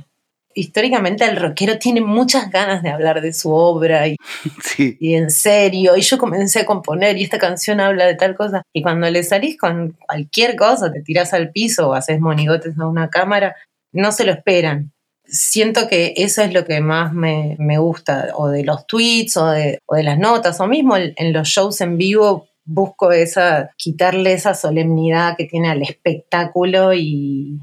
históricamente 0.54 1.24
el 1.24 1.36
rockero 1.36 1.78
tiene 1.78 2.00
muchas 2.00 2.50
ganas 2.50 2.82
de 2.82 2.90
hablar 2.90 3.20
de 3.20 3.32
su 3.32 3.52
obra 3.52 4.06
y, 4.08 4.16
y, 4.78 5.14
en 5.14 5.30
serio. 5.30 5.96
Y 5.96 6.02
yo 6.02 6.18
comencé 6.18 6.60
a 6.60 6.66
componer 6.66 7.16
y 7.16 7.24
esta 7.24 7.38
canción 7.38 7.80
habla 7.80 8.06
de 8.06 8.14
tal 8.14 8.34
cosa. 8.34 8.62
Y 8.72 8.82
cuando 8.82 9.10
le 9.10 9.22
salís 9.22 9.58
con 9.58 9.96
cualquier 10.06 10.56
cosa, 10.56 10.92
te 10.92 11.02
tirás 11.02 11.32
al 11.32 11.50
piso 11.50 11.90
o 11.90 11.94
haces 11.94 12.20
monigotes 12.20 12.78
a 12.78 12.86
una 12.86 13.10
cámara, 13.10 13.56
no 13.92 14.12
se 14.12 14.24
lo 14.24 14.32
esperan. 14.32 14.91
Siento 15.32 15.88
que 15.88 16.12
eso 16.16 16.42
es 16.42 16.52
lo 16.52 16.64
que 16.64 16.80
más 16.80 17.12
me, 17.12 17.56
gusta, 17.78 18.28
o 18.34 18.48
de 18.48 18.64
los 18.64 18.86
tweets, 18.86 19.36
o 19.38 19.46
de, 19.46 19.80
o 19.86 19.96
de 19.96 20.02
las 20.02 20.18
notas, 20.18 20.60
o 20.60 20.66
mismo 20.66 20.96
en 20.96 21.32
los 21.32 21.48
shows 21.48 21.80
en 21.80 21.96
vivo 21.96 22.48
busco 22.64 23.10
esa, 23.10 23.72
quitarle 23.76 24.34
esa 24.34 24.54
solemnidad 24.54 25.36
que 25.36 25.46
tiene 25.46 25.70
al 25.70 25.82
espectáculo 25.82 26.94
y, 26.94 27.58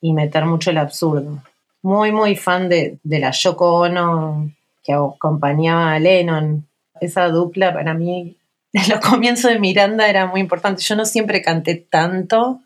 y 0.00 0.12
meter 0.12 0.44
mucho 0.44 0.70
el 0.70 0.78
absurdo 0.78 1.42
muy, 1.82 2.12
muy 2.12 2.36
fan 2.36 2.68
de, 2.68 2.98
la 3.04 3.30
Yoko 3.32 3.80
Ono 3.80 4.50
que 4.82 4.92
acompañaba 4.92 5.92
a 5.92 5.98
Lennon. 5.98 6.66
Esa 7.00 7.28
dupla 7.28 7.72
para 7.72 7.94
mí, 7.94 8.36
en 8.72 8.88
los 8.88 9.00
comienzos 9.00 9.50
de 9.50 9.58
Miranda 9.58 10.08
era 10.08 10.26
muy 10.26 10.40
importante. 10.40 10.82
Yo 10.82 10.96
no 10.96 11.04
siempre 11.04 11.42
canté 11.42 11.74
tanto 11.74 12.60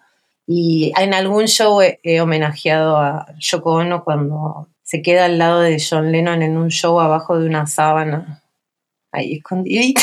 y 0.46 0.92
en 0.96 1.14
algún 1.14 1.46
show 1.46 1.80
he, 1.80 2.20
homenajeado 2.20 2.96
a 2.96 3.26
Yoko 3.38 3.72
Ono 3.74 4.04
cuando 4.04 4.68
se 4.82 5.02
queda 5.02 5.24
al 5.24 5.38
lado 5.38 5.60
de 5.60 5.82
John 5.82 6.12
Lennon 6.12 6.42
en 6.42 6.56
un 6.56 6.70
show 6.70 7.00
abajo 7.00 7.38
de 7.38 7.48
una 7.48 7.66
sábana, 7.66 8.42
ahí 9.10 9.34
escondidita. 9.34 10.02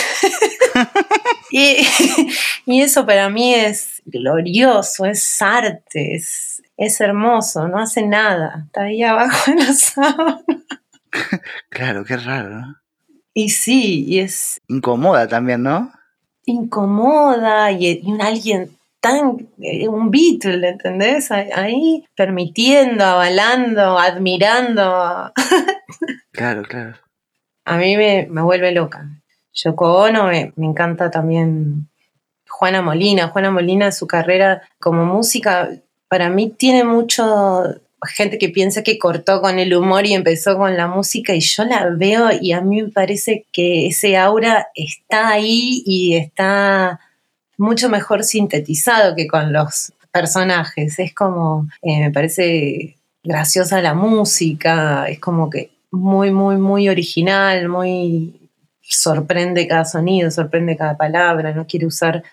y, 1.52 1.88
y 2.66 2.82
eso 2.82 3.06
para 3.06 3.30
mí 3.30 3.54
es 3.54 4.02
glorioso, 4.06 5.06
es 5.06 5.42
arte, 5.42 6.16
es 6.16 6.54
es 6.78 7.00
hermoso, 7.02 7.68
no 7.68 7.80
hace 7.80 8.06
nada, 8.06 8.64
está 8.66 8.84
ahí 8.84 9.04
abajo 9.04 9.52
en 9.52 9.60
la 9.60 9.74
sábana. 9.74 10.44
claro, 11.70 12.04
qué 12.06 12.18
raro, 12.18 12.50
¿no? 12.50 12.76
Y 13.34 13.50
sí, 13.50 14.06
y 14.08 14.20
es... 14.20 14.62
Incomoda 14.68 15.28
también, 15.28 15.64
¿no? 15.64 15.92
Incomoda 16.46 17.72
y, 17.72 18.02
un 18.06 18.22
alguien 18.22 18.78
tan, 19.04 19.50
eh, 19.62 19.90
un 19.90 20.10
Beatle, 20.10 20.66
¿entendés? 20.66 21.30
Ahí 21.30 22.06
permitiendo, 22.16 23.04
avalando, 23.04 24.00
admirando. 24.00 25.34
claro, 26.32 26.64
claro. 26.64 26.96
A 27.66 27.76
mí 27.76 27.98
me, 27.98 28.26
vuelve 28.30 28.72
loca. 28.72 29.10
Yoko 29.52 30.04
Ono 30.04 30.28
me, 30.28 30.54
me 30.56 30.68
encanta 30.68 31.12
también 31.12 31.90
Juana 32.48 32.82
Molina. 32.82 33.28
Juana 33.28 33.52
Molina, 33.52 33.92
su 33.92 34.08
carrera 34.08 34.62
como 34.80 35.04
música, 35.04 35.70
para 36.08 36.30
mí 36.30 36.50
tiene 36.50 36.86
mucho 36.86 37.26
gente 38.08 38.38
que 38.38 38.48
piensa 38.48 38.84
que 38.84 38.98
cortó 38.98 39.42
con 39.42 39.60
el 39.60 39.76
humor 39.76 40.06
y 40.06 40.14
empezó 40.14 40.58
con 40.58 40.78
la 40.78 40.88
música 40.88 41.36
y 41.36 41.42
yo 41.42 41.66
la 41.66 41.90
veo 41.90 42.30
y 42.40 42.54
a 42.54 42.62
mí 42.62 42.84
me 42.84 42.90
parece 42.90 43.46
que 43.52 43.88
ese 43.88 44.16
aura 44.16 44.68
está 44.76 45.30
ahí 45.30 45.84
y 45.86 46.16
está 46.16 47.02
mucho 47.58 47.90
mejor 47.90 48.24
sintetizado 48.24 49.16
que 49.16 49.28
con 49.28 49.54
los 49.54 49.94
personajes. 50.12 51.00
Es 51.00 51.14
como, 51.14 51.68
eh, 51.82 52.00
me 52.00 52.12
parece 52.12 52.96
graciosa 53.24 53.82
la 53.82 53.94
música, 53.94 55.08
es 55.08 55.20
como 55.20 55.50
que 55.50 55.72
muy, 55.92 56.32
muy, 56.32 56.58
muy 56.58 56.90
original, 56.90 57.70
muy 57.70 58.50
sorprende 58.82 59.68
cada 59.68 59.86
sonido, 59.86 60.30
sorprende 60.30 60.76
cada 60.76 60.98
palabra, 60.98 61.54
no 61.54 61.66
quiere 61.66 61.86
usar 61.86 62.24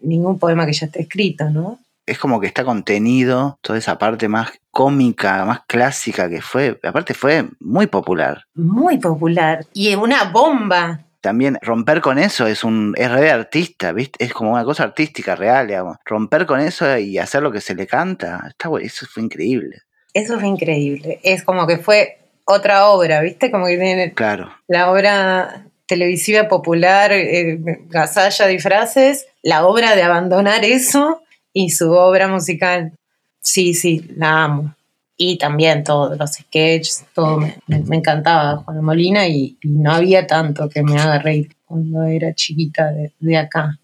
ningún 0.00 0.38
poema 0.38 0.64
que 0.66 0.72
ya 0.72 0.86
esté 0.86 1.02
escrito, 1.02 1.50
¿no? 1.50 1.78
es 2.08 2.18
como 2.18 2.40
que 2.40 2.46
está 2.46 2.64
contenido 2.64 3.58
toda 3.60 3.78
esa 3.78 3.98
parte 3.98 4.28
más 4.28 4.50
cómica, 4.70 5.44
más 5.44 5.60
clásica 5.66 6.28
que 6.28 6.40
fue. 6.40 6.80
Aparte 6.82 7.12
fue 7.12 7.46
muy 7.60 7.86
popular. 7.86 8.44
Muy 8.54 8.98
popular. 8.98 9.66
Y 9.74 9.88
es 9.88 9.96
una 9.96 10.24
bomba. 10.24 11.00
También 11.20 11.58
romper 11.62 12.00
con 12.00 12.18
eso 12.18 12.46
es 12.46 12.62
un 12.62 12.94
es 12.96 13.10
re 13.10 13.30
artista, 13.30 13.92
¿viste? 13.92 14.24
Es 14.24 14.32
como 14.32 14.52
una 14.52 14.64
cosa 14.64 14.84
artística 14.84 15.34
real, 15.34 15.66
digamos. 15.66 15.96
Romper 16.04 16.46
con 16.46 16.60
eso 16.60 16.96
y 16.96 17.18
hacer 17.18 17.42
lo 17.42 17.50
que 17.50 17.60
se 17.60 17.74
le 17.74 17.86
canta, 17.86 18.44
está 18.48 18.68
eso 18.80 19.06
fue 19.06 19.22
increíble. 19.24 19.82
Eso 20.14 20.38
fue 20.38 20.48
increíble. 20.48 21.20
Es 21.22 21.42
como 21.42 21.66
que 21.66 21.78
fue 21.78 22.18
otra 22.44 22.88
obra, 22.88 23.20
¿viste? 23.20 23.50
Como 23.50 23.66
que 23.66 23.76
tiene 23.76 24.12
claro. 24.14 24.50
la 24.68 24.90
obra 24.90 25.66
televisiva 25.86 26.48
popular, 26.48 27.12
eh, 27.12 27.58
Gasalla 27.88 28.46
disfraces, 28.46 29.26
la 29.42 29.66
obra 29.66 29.96
de 29.96 30.02
abandonar 30.02 30.64
eso 30.64 31.22
y 31.52 31.70
su 31.70 31.92
obra 31.92 32.28
musical. 32.28 32.92
Sí, 33.40 33.74
sí, 33.74 34.06
la 34.16 34.44
amo. 34.44 34.74
Y 35.20 35.36
también 35.36 35.82
todos 35.82 36.16
los 36.16 36.32
sketches, 36.32 37.04
todo 37.12 37.38
me, 37.38 37.56
encantaba 37.90 38.58
Juan 38.58 38.84
Molina 38.84 39.26
y, 39.26 39.58
no 39.64 39.92
había 39.92 40.28
tanto 40.28 40.68
que 40.68 40.84
me 40.84 40.96
haga 40.96 41.18
reír 41.18 41.56
cuando 41.64 42.04
era 42.04 42.32
chiquita 42.34 42.92
de, 43.18 43.36
acá. 43.36 43.76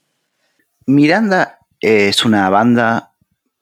Miranda 0.86 1.58
es 1.80 2.24
una 2.24 2.48
banda 2.50 3.10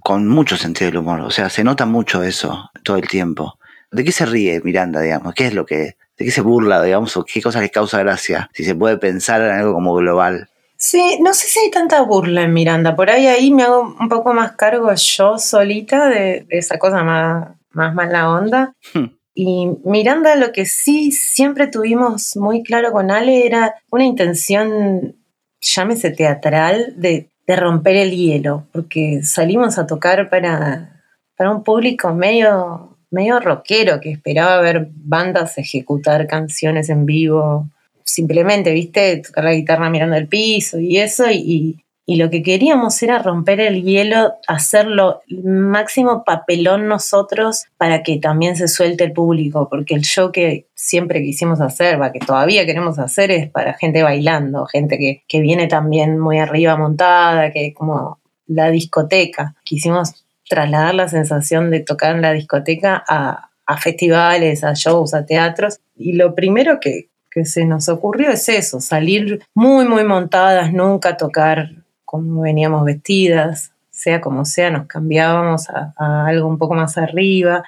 con 0.01 0.29
mucho 0.29 0.59
sentido 0.59 0.91
del 0.91 0.99
humor, 0.99 1.21
o 1.23 1.31
sea, 1.31 1.49
se 1.49 1.65
nota 1.65 1.87
mucho 1.87 2.23
eso 2.23 2.71
todo 2.85 2.99
el 2.99 3.09
tiempo. 3.09 3.59
¿De 3.91 4.05
qué 4.05 4.13
se 4.13 4.27
ríe 4.27 4.61
Miranda, 4.63 5.01
digamos? 5.01 5.33
¿Qué 5.33 5.47
es 5.47 5.55
lo 5.55 5.65
que, 5.65 5.97
de 6.19 6.25
qué 6.27 6.31
se 6.31 6.43
burla, 6.43 6.83
digamos, 6.83 7.17
o 7.17 7.25
qué 7.25 7.41
cosas 7.41 7.63
le 7.63 7.71
causa 7.71 8.01
gracia? 8.01 8.51
Si 8.53 8.65
se 8.65 8.75
puede 8.75 8.99
pensar 8.99 9.41
en 9.41 9.51
algo 9.51 9.73
como 9.73 9.95
global. 9.95 10.51
Sí, 10.77 11.19
no 11.23 11.33
sé 11.33 11.47
si 11.47 11.61
hay 11.61 11.71
tanta 11.71 12.03
burla 12.03 12.43
en 12.43 12.53
Miranda. 12.53 12.97
Por 12.97 13.09
ahí 13.09 13.29
ahí 13.29 13.51
me 13.51 13.63
hago 13.63 13.97
un 13.99 14.09
poco 14.09 14.35
más 14.35 14.53
cargo 14.53 14.93
yo 14.93 15.39
solita 15.39 16.09
de, 16.09 16.45
esa 16.51 16.77
cosa 16.77 17.05
más, 17.05 17.51
más 17.75 17.95
mala 17.95 18.31
onda. 18.31 18.75
Hmm. 18.95 19.07
Y 19.35 19.67
Miranda 19.85 20.37
lo 20.37 20.53
que 20.53 20.67
sí 20.67 21.11
siempre 21.11 21.67
tuvimos 21.67 22.37
muy 22.37 22.63
claro 22.63 22.93
con 22.93 23.11
Ale 23.11 23.47
era 23.47 23.77
una 23.91 24.05
intención, 24.05 25.17
llámese 25.59 26.11
teatral, 26.11 26.93
de, 26.99 27.29
romper 27.49 27.97
el 27.97 28.13
hielo, 28.13 28.67
porque 28.73 29.23
salimos 29.23 29.79
a 29.79 29.87
tocar 29.87 30.31
para, 30.31 31.03
para 31.37 31.51
un 31.51 31.63
público 31.63 32.15
medio, 32.15 32.97
medio 33.11 33.41
rockero 33.41 34.01
que 34.01 34.11
esperaba 34.11 34.61
ver 34.61 34.89
bandas 34.91 35.59
ejecutar 35.59 36.27
canciones 36.27 36.89
en 36.89 37.05
vivo 37.05 37.69
simplemente, 38.05 38.73
viste, 38.73 39.19
tocar 39.19 39.45
la 39.45 39.55
guitarra 39.55 39.91
mirando 39.91 40.17
el 40.17 40.29
piso 40.29 40.79
y 40.79 40.99
eso, 40.99 41.31
y, 41.31 41.82
lo 42.07 42.31
que 42.31 42.43
queríamos 42.43 43.01
era 43.03 43.21
romper 43.21 43.61
el 43.61 43.83
hielo, 43.83 44.35
hacerlo 44.49 45.23
máximo 45.45 46.25
papelón 46.25 46.89
nosotros 46.89 47.65
para 47.77 48.03
que 48.03 48.19
también 48.19 48.57
se 48.57 48.67
suelte 48.67 49.05
el 49.05 49.13
público, 49.13 49.69
porque 49.71 49.95
el 49.95 50.03
show 50.03 50.33
que 50.33 50.67
siempre 50.75 51.23
quisimos 51.23 51.61
hacer, 51.61 52.01
va, 52.01 52.11
que 52.11 52.19
todavía 52.19 52.67
queremos 52.67 52.99
hacer, 52.99 53.31
es 53.31 53.51
para 53.51 53.75
gente 53.75 54.03
bailando, 54.03 54.67
gente 54.67 54.99
que, 54.99 55.23
que 55.29 55.41
viene 55.41 55.69
también 55.69 56.19
muy 56.19 56.39
arriba 56.39 56.77
montada, 56.77 57.53
que 57.53 57.73
como 57.73 58.19
la 58.47 58.71
discoteca. 58.71 59.55
Quisimos 59.65 60.25
trasladar 60.49 60.95
la 60.95 61.09
sensación 61.09 61.71
de 61.71 61.81
tocar 61.81 62.17
en 62.17 62.23
la 62.23 62.33
discoteca 62.33 63.03
a, 63.09 63.51
a 63.67 63.77
festivales, 63.77 64.65
a 64.65 64.75
shows, 64.75 65.15
a 65.15 65.25
teatros. 65.25 65.79
Y 65.97 66.15
lo 66.15 66.35
primero 66.35 66.79
que, 66.81 67.11
que 67.31 67.45
se 67.45 67.65
nos 67.65 67.89
ocurrió 67.89 68.31
es 68.31 68.49
eso, 68.49 68.81
salir 68.81 69.43
muy, 69.55 69.87
muy 69.87 70.05
montadas, 70.05 70.73
nunca 70.73 71.17
tocar 71.17 71.82
como 72.13 72.43
veníamos 72.43 72.85
vestidas, 72.85 73.73
sea 73.89 74.21
como 74.21 74.45
sea, 74.45 74.71
nos 74.71 74.87
cambiábamos 74.87 75.71
a, 75.71 75.95
algo 76.27 76.47
un 76.47 76.59
poco 76.59 76.75
más 76.75 76.99
arriba 76.99 77.65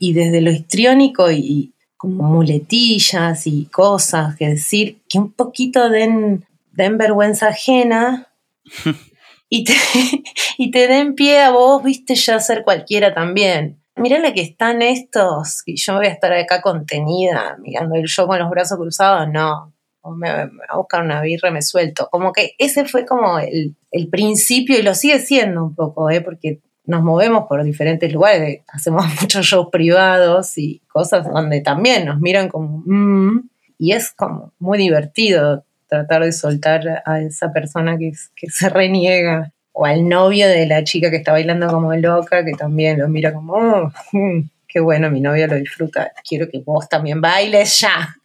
y 0.00 0.14
desde 0.14 0.40
lo 0.40 0.50
histriónico 0.50 1.30
y, 1.30 1.70
como 1.96 2.24
muletillas 2.24 3.46
y 3.46 3.66
cosas 3.66 4.36
que 4.36 4.48
decir 4.48 4.98
que 5.08 5.18
un 5.18 5.30
poquito 5.32 5.88
den, 5.88 6.44
den 6.72 6.98
vergüenza 6.98 7.48
ajena 7.48 8.26
y 9.48 9.62
te, 9.62 9.74
y 10.58 10.72
te 10.72 10.88
den 10.88 11.14
pie 11.14 11.40
a 11.40 11.52
vos, 11.52 11.84
viste, 11.84 12.16
ya 12.16 12.40
ser 12.40 12.64
cualquiera 12.64 13.14
también 13.14 13.78
la 13.96 14.32
que 14.32 14.42
están 14.42 14.82
estos 14.82 15.62
y 15.66 15.76
yo 15.76 15.94
voy 15.94 16.06
a 16.06 16.10
estar 16.10 16.32
acá 16.32 16.60
contenida 16.60 17.56
mirando 17.60 17.94
el 17.94 18.06
show 18.06 18.26
con 18.26 18.38
los 18.38 18.50
brazos 18.50 18.78
cruzados, 18.78 19.28
no. 19.30 19.73
Me, 20.12 20.46
voy 20.46 20.66
a 20.68 20.76
buscar 20.76 21.02
una 21.02 21.20
birra 21.22 21.50
me 21.50 21.62
suelto. 21.62 22.08
Como 22.10 22.32
que 22.32 22.54
ese 22.58 22.84
fue 22.84 23.06
como 23.06 23.38
el, 23.38 23.74
principio 24.10 24.78
y 24.78 24.82
lo 24.82 24.94
sigue 24.94 25.20
siendo 25.20 25.64
un 25.64 25.74
poco, 25.74 26.10
¿eh? 26.10 26.20
porque 26.20 26.60
nos 26.84 27.02
movemos 27.02 27.44
por 27.48 27.62
diferentes 27.64 28.12
lugares, 28.12 28.62
hacemos 28.68 29.06
muchos 29.20 29.46
shows 29.46 29.68
privados 29.70 30.58
y 30.58 30.82
cosas 30.88 31.26
donde 31.26 31.60
también 31.60 32.06
nos 32.06 32.20
miran 32.20 32.48
como, 32.48 32.82
mm", 32.84 33.48
y 33.78 33.92
es 33.92 34.12
como 34.12 34.52
muy 34.58 34.78
divertido 34.78 35.64
tratar 35.88 36.24
de 36.24 36.32
soltar 36.32 37.02
a 37.04 37.20
esa 37.20 37.52
persona 37.52 37.96
que, 37.98 38.12
que 38.34 38.50
se 38.50 38.68
reniega 38.68 39.52
o 39.72 39.86
al 39.86 40.08
novio 40.08 40.48
de 40.48 40.66
la 40.66 40.84
chica 40.84 41.10
que 41.10 41.16
está 41.16 41.32
bailando 41.32 41.66
como 41.68 41.94
loca, 41.94 42.44
que 42.44 42.52
también 42.52 42.98
lo 42.98 43.08
mira 43.08 43.32
como, 43.32 43.54
oh, 43.54 43.92
qué 44.68 44.80
bueno, 44.80 45.10
mi 45.10 45.20
novia 45.20 45.46
lo 45.46 45.56
disfruta, 45.56 46.12
quiero 46.26 46.48
que 46.48 46.60
vos 46.64 46.88
también 46.88 47.20
bailes 47.20 47.80
ya. 47.80 48.16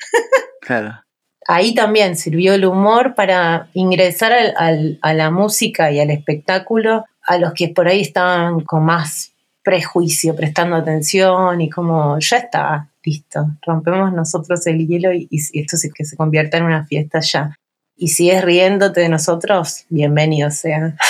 Claro. 0.61 1.08
Ahí 1.51 1.73
también 1.73 2.15
sirvió 2.15 2.53
el 2.53 2.63
humor 2.63 3.15
para 3.15 3.69
ingresar 3.73 4.33
a 4.55 5.13
la 5.15 5.31
música 5.31 5.91
y 5.91 5.99
al 5.99 6.11
espectáculo 6.11 7.05
a 7.23 7.37
los 7.39 7.53
que 7.53 7.69
por 7.69 7.87
ahí 7.87 8.01
estaban 8.01 8.59
con 8.59 8.85
más 8.85 9.33
prejuicio, 9.63 10.35
prestando 10.35 10.75
atención 10.75 11.59
y 11.59 11.67
como, 11.67 12.19
ya 12.19 12.37
está, 12.37 12.89
listo, 13.03 13.47
rompemos 13.65 14.13
nosotros 14.13 14.67
el 14.67 14.85
hielo 14.85 15.11
y, 15.11 15.27
y 15.31 15.59
esto 15.59 15.75
es 15.75 15.91
que 15.91 16.05
se 16.05 16.15
convierta 16.15 16.57
en 16.57 16.65
una 16.65 16.85
fiesta 16.85 17.19
ya 17.19 17.55
y 17.97 18.09
sigues 18.09 18.43
riéndote 18.43 19.01
de 19.01 19.09
nosotros, 19.09 19.85
bienvenido 19.89 20.51
sea. 20.51 20.95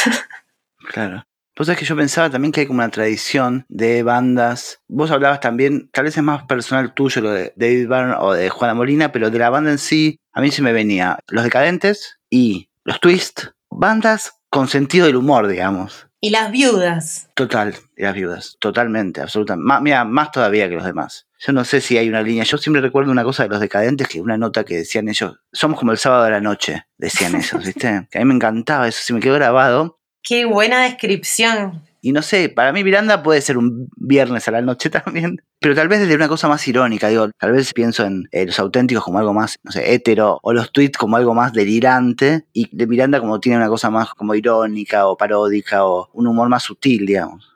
Claro. 0.92 1.29
Vos 1.60 1.66
sabés 1.66 1.80
que 1.80 1.86
yo 1.86 1.98
pensaba 1.98 2.30
también 2.30 2.54
que 2.54 2.62
hay 2.62 2.68
como 2.68 2.80
una 2.80 2.88
tradición 2.88 3.66
de 3.68 4.02
bandas. 4.02 4.80
Vos 4.88 5.12
hablabas 5.12 5.42
también, 5.42 5.90
tal 5.92 6.06
vez 6.06 6.16
es 6.16 6.24
más 6.24 6.44
personal 6.44 6.94
tuyo 6.94 7.22
lo 7.22 7.32
de 7.32 7.52
David 7.58 7.90
Byrne 7.90 8.16
o 8.18 8.32
de 8.32 8.50
Juana 8.50 8.74
Molina, 8.74 9.12
pero 9.12 9.30
de 9.30 9.40
la 9.40 9.50
banda 9.50 9.70
en 9.70 9.78
sí, 9.78 10.22
a 10.32 10.40
mí 10.40 10.52
se 10.52 10.62
me 10.62 10.72
venía 10.72 11.20
Los 11.28 11.44
Decadentes 11.44 12.18
y 12.30 12.70
Los 12.86 13.02
Twist, 13.02 13.48
bandas 13.70 14.40
con 14.50 14.70
sentido 14.70 15.08
del 15.08 15.18
humor, 15.18 15.50
digamos. 15.50 16.08
Y 16.22 16.30
las 16.30 16.50
viudas. 16.50 17.30
Total, 17.34 17.76
y 17.98 18.04
las 18.04 18.14
viudas, 18.14 18.56
totalmente, 18.62 19.20
absolutamente. 19.20 19.82
mira, 19.82 20.06
más 20.06 20.32
todavía 20.32 20.70
que 20.70 20.76
los 20.76 20.86
demás. 20.86 21.28
Yo 21.40 21.52
no 21.52 21.66
sé 21.66 21.82
si 21.82 21.98
hay 21.98 22.08
una 22.08 22.22
línea. 22.22 22.44
Yo 22.44 22.58
siempre 22.58 22.82
recuerdo 22.82 23.12
una 23.12 23.24
cosa 23.26 23.44
de 23.44 23.50
los 23.50 23.60
decadentes, 23.60 24.08
que 24.08 24.22
una 24.22 24.38
nota 24.38 24.64
que 24.64 24.78
decían 24.78 25.10
ellos, 25.10 25.40
somos 25.52 25.78
como 25.78 25.92
el 25.92 25.98
sábado 25.98 26.24
de 26.24 26.32
la 26.32 26.42
noche, 26.42 26.86
decían 26.98 27.36
ellos, 27.36 27.66
¿viste? 27.66 28.08
Que 28.12 28.18
a 28.18 28.22
mí 28.22 28.26
me 28.26 28.36
encantaba 28.36 28.88
eso, 28.88 29.02
se 29.04 29.14
me 29.14 29.20
quedó 29.20 29.36
grabado. 29.36 29.99
Qué 30.30 30.46
buena 30.46 30.84
descripción. 30.84 31.82
Y 32.02 32.12
no 32.12 32.22
sé, 32.22 32.50
para 32.50 32.72
mí 32.72 32.84
Miranda 32.84 33.24
puede 33.24 33.42
ser 33.42 33.58
un 33.58 33.90
viernes 33.96 34.48
a 34.48 34.52
la 34.52 34.62
noche 34.62 34.90
también, 34.92 35.42
pero 35.60 35.74
tal 35.74 35.88
vez 35.88 36.02
desde 36.02 36.14
una 36.14 36.28
cosa 36.28 36.48
más 36.48 36.68
irónica, 36.68 37.08
digo, 37.08 37.32
tal 37.40 37.54
vez 37.54 37.74
pienso 37.74 38.06
en 38.06 38.30
eh, 38.32 38.46
los 38.46 38.60
auténticos 38.60 39.04
como 39.04 39.18
algo 39.18 39.34
más, 39.34 39.58
no 39.64 39.72
sé, 39.72 39.92
hétero, 39.92 40.38
o 40.44 40.54
los 40.54 40.72
tweets 40.72 41.00
como 41.00 41.18
algo 41.18 41.34
más 41.34 41.52
delirante, 41.52 42.46
y 42.54 42.70
de 42.72 42.86
Miranda 42.86 43.20
como 43.20 43.40
tiene 43.40 43.58
una 43.58 43.70
cosa 43.70 43.90
más 43.90 44.14
como 44.14 44.36
irónica 44.36 45.08
o 45.08 45.18
paródica 45.18 45.84
o 45.88 46.12
un 46.14 46.28
humor 46.28 46.48
más 46.48 46.62
sutil, 46.62 47.08
digamos. 47.08 47.49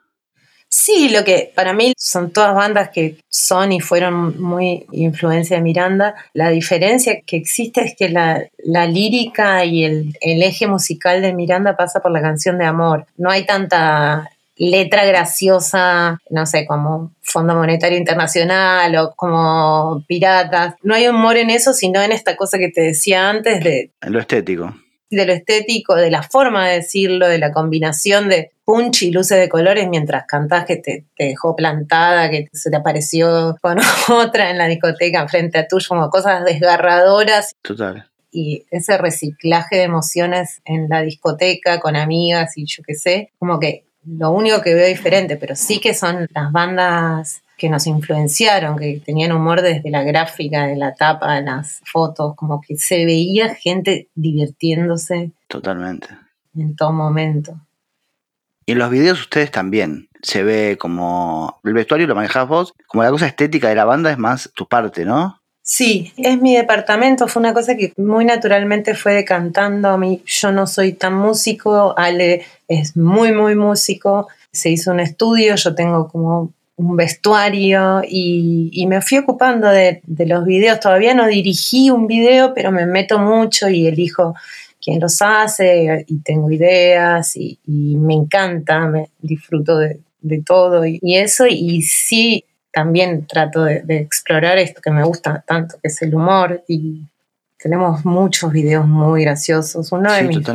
Sí, 0.76 1.08
lo 1.08 1.22
que 1.22 1.52
para 1.54 1.72
mí 1.72 1.92
son 1.96 2.32
todas 2.32 2.52
bandas 2.52 2.90
que 2.90 3.18
son 3.28 3.70
y 3.70 3.78
fueron 3.78 4.42
muy 4.42 4.86
influencia 4.90 5.56
de 5.56 5.62
Miranda. 5.62 6.16
La 6.32 6.50
diferencia 6.50 7.20
que 7.24 7.36
existe 7.36 7.80
es 7.82 7.94
que 7.96 8.08
la, 8.08 8.48
lírica 8.88 9.64
y 9.64 9.84
el, 9.84 10.16
eje 10.20 10.66
musical 10.66 11.22
de 11.22 11.32
Miranda 11.32 11.76
pasa 11.76 12.00
por 12.00 12.10
la 12.10 12.20
canción 12.20 12.58
de 12.58 12.64
amor. 12.64 13.06
No 13.16 13.30
hay 13.30 13.46
tanta 13.46 14.28
letra 14.56 15.04
graciosa, 15.04 16.18
no 16.28 16.44
sé, 16.44 16.66
como 16.66 17.12
Fondo 17.22 17.54
Monetario 17.54 17.96
Internacional 17.96 18.96
o 18.96 19.14
como 19.14 20.02
Piratas. 20.08 20.74
No 20.82 20.96
hay 20.96 21.06
humor 21.06 21.36
en 21.36 21.50
eso, 21.50 21.72
sino 21.72 22.02
en 22.02 22.10
esta 22.10 22.34
cosa 22.34 22.58
que 22.58 22.68
te 22.68 22.80
decía 22.80 23.30
antes 23.30 23.62
de... 23.62 23.92
Lo 24.00 24.18
estético 24.18 24.74
de 25.14 25.26
lo 25.26 25.32
estético, 25.32 25.94
de 25.94 26.10
la 26.10 26.22
forma 26.22 26.68
de 26.68 26.76
decirlo, 26.76 27.28
de 27.28 27.38
la 27.38 27.52
combinación 27.52 28.28
de 28.28 28.52
punch 28.64 29.02
y 29.02 29.10
luces 29.10 29.38
de 29.38 29.48
colores 29.48 29.88
mientras 29.88 30.26
cantás 30.26 30.64
que 30.64 30.76
te, 30.76 31.04
dejó 31.18 31.54
plantada, 31.54 32.30
que 32.30 32.48
se 32.52 32.70
te 32.70 32.76
apareció 32.76 33.56
con 33.60 33.78
otra 34.10 34.50
en 34.50 34.58
la 34.58 34.66
discoteca 34.66 35.26
frente 35.28 35.58
a 35.58 35.68
tuyo, 35.68 35.86
como 35.88 36.10
cosas 36.10 36.44
desgarradoras. 36.44 37.54
Total. 37.62 38.08
Y 38.30 38.64
ese 38.70 38.98
reciclaje 38.98 39.76
de 39.76 39.82
emociones 39.84 40.60
en 40.64 40.88
la 40.88 41.02
discoteca 41.02 41.78
con 41.78 41.94
amigas 41.94 42.56
y 42.56 42.66
yo 42.66 42.82
qué 42.84 42.94
sé, 42.94 43.30
como 43.38 43.60
que 43.60 43.84
lo 44.06 44.32
único 44.32 44.60
que 44.60 44.74
veo 44.74 44.86
diferente, 44.86 45.36
pero 45.36 45.54
sí 45.54 45.80
que 45.80 45.94
son 45.94 46.28
las 46.34 46.52
bandas 46.52 47.43
que 47.56 47.68
nos 47.68 47.86
influenciaron, 47.86 48.76
que 48.76 49.00
tenían 49.04 49.32
humor 49.32 49.62
desde 49.62 49.90
la 49.90 50.02
gráfica, 50.02 50.66
de 50.66 50.76
la 50.76 50.94
tapa, 50.94 51.34
de 51.34 51.42
las 51.42 51.80
fotos, 51.84 52.34
como 52.36 52.60
que 52.60 52.76
se 52.76 53.04
veía 53.04 53.54
gente 53.54 54.08
divirtiéndose. 54.14 55.32
Totalmente. 55.48 56.08
En 56.56 56.76
todo 56.76 56.92
momento. 56.92 57.60
Y 58.66 58.72
en 58.72 58.78
los 58.78 58.90
videos 58.90 59.20
ustedes 59.20 59.50
también 59.50 60.08
se 60.22 60.42
ve 60.42 60.76
como 60.78 61.60
el 61.64 61.74
vestuario 61.74 62.06
lo 62.06 62.14
manejás 62.14 62.48
vos, 62.48 62.72
como 62.86 63.02
la 63.02 63.10
cosa 63.10 63.26
estética 63.26 63.68
de 63.68 63.74
la 63.74 63.84
banda 63.84 64.10
es 64.10 64.18
más 64.18 64.50
tu 64.54 64.66
parte, 64.66 65.04
¿no? 65.04 65.40
Sí, 65.66 66.12
es 66.18 66.40
mi 66.42 66.54
departamento, 66.54 67.26
fue 67.26 67.40
una 67.40 67.54
cosa 67.54 67.74
que 67.74 67.94
muy 67.96 68.26
naturalmente 68.26 68.94
fue 68.94 69.14
decantando 69.14 69.88
a 69.88 69.96
mí. 69.96 70.22
Yo 70.26 70.52
no 70.52 70.66
soy 70.66 70.92
tan 70.92 71.14
músico, 71.14 71.94
Ale 71.96 72.44
es 72.68 72.96
muy, 72.98 73.32
muy 73.32 73.54
músico. 73.54 74.28
Se 74.52 74.68
hizo 74.68 74.90
un 74.90 75.00
estudio, 75.00 75.54
yo 75.56 75.74
tengo 75.74 76.08
como 76.08 76.52
un 76.76 76.96
vestuario 76.96 78.02
y, 78.06 78.84
me 78.86 79.00
fui 79.00 79.18
ocupando 79.18 79.68
de, 79.68 80.02
los 80.06 80.44
videos. 80.44 80.80
Todavía 80.80 81.14
no 81.14 81.26
dirigí 81.26 81.90
un 81.90 82.06
video, 82.06 82.52
pero 82.54 82.72
me 82.72 82.86
meto 82.86 83.18
mucho 83.18 83.68
y 83.68 83.86
elijo 83.86 84.34
quién 84.80 85.00
los 85.00 85.22
hace 85.22 86.04
y 86.06 86.18
tengo 86.18 86.50
ideas 86.50 87.36
y, 87.36 87.58
me 87.66 88.14
encanta, 88.14 88.80
me 88.86 89.10
disfruto 89.20 89.78
de, 89.78 90.00
todo 90.44 90.84
y, 90.84 90.98
y, 91.02 91.16
eso. 91.16 91.46
Y 91.46 91.82
sí, 91.82 92.44
también 92.74 93.26
trato 93.26 93.64
de, 93.64 93.82
explorar 93.88 94.58
esto 94.58 94.80
que 94.82 94.90
me 94.90 95.04
gusta 95.04 95.42
tanto, 95.46 95.76
que 95.80 95.88
es 95.88 96.02
el 96.02 96.14
humor. 96.14 96.64
Y 96.66 97.02
tenemos 97.64 98.04
muchos 98.04 98.52
videos 98.52 98.86
muy 98.86 99.22
graciosos. 99.22 99.90
Uno 99.90 100.12
de 100.12 100.24
mis 100.24 100.46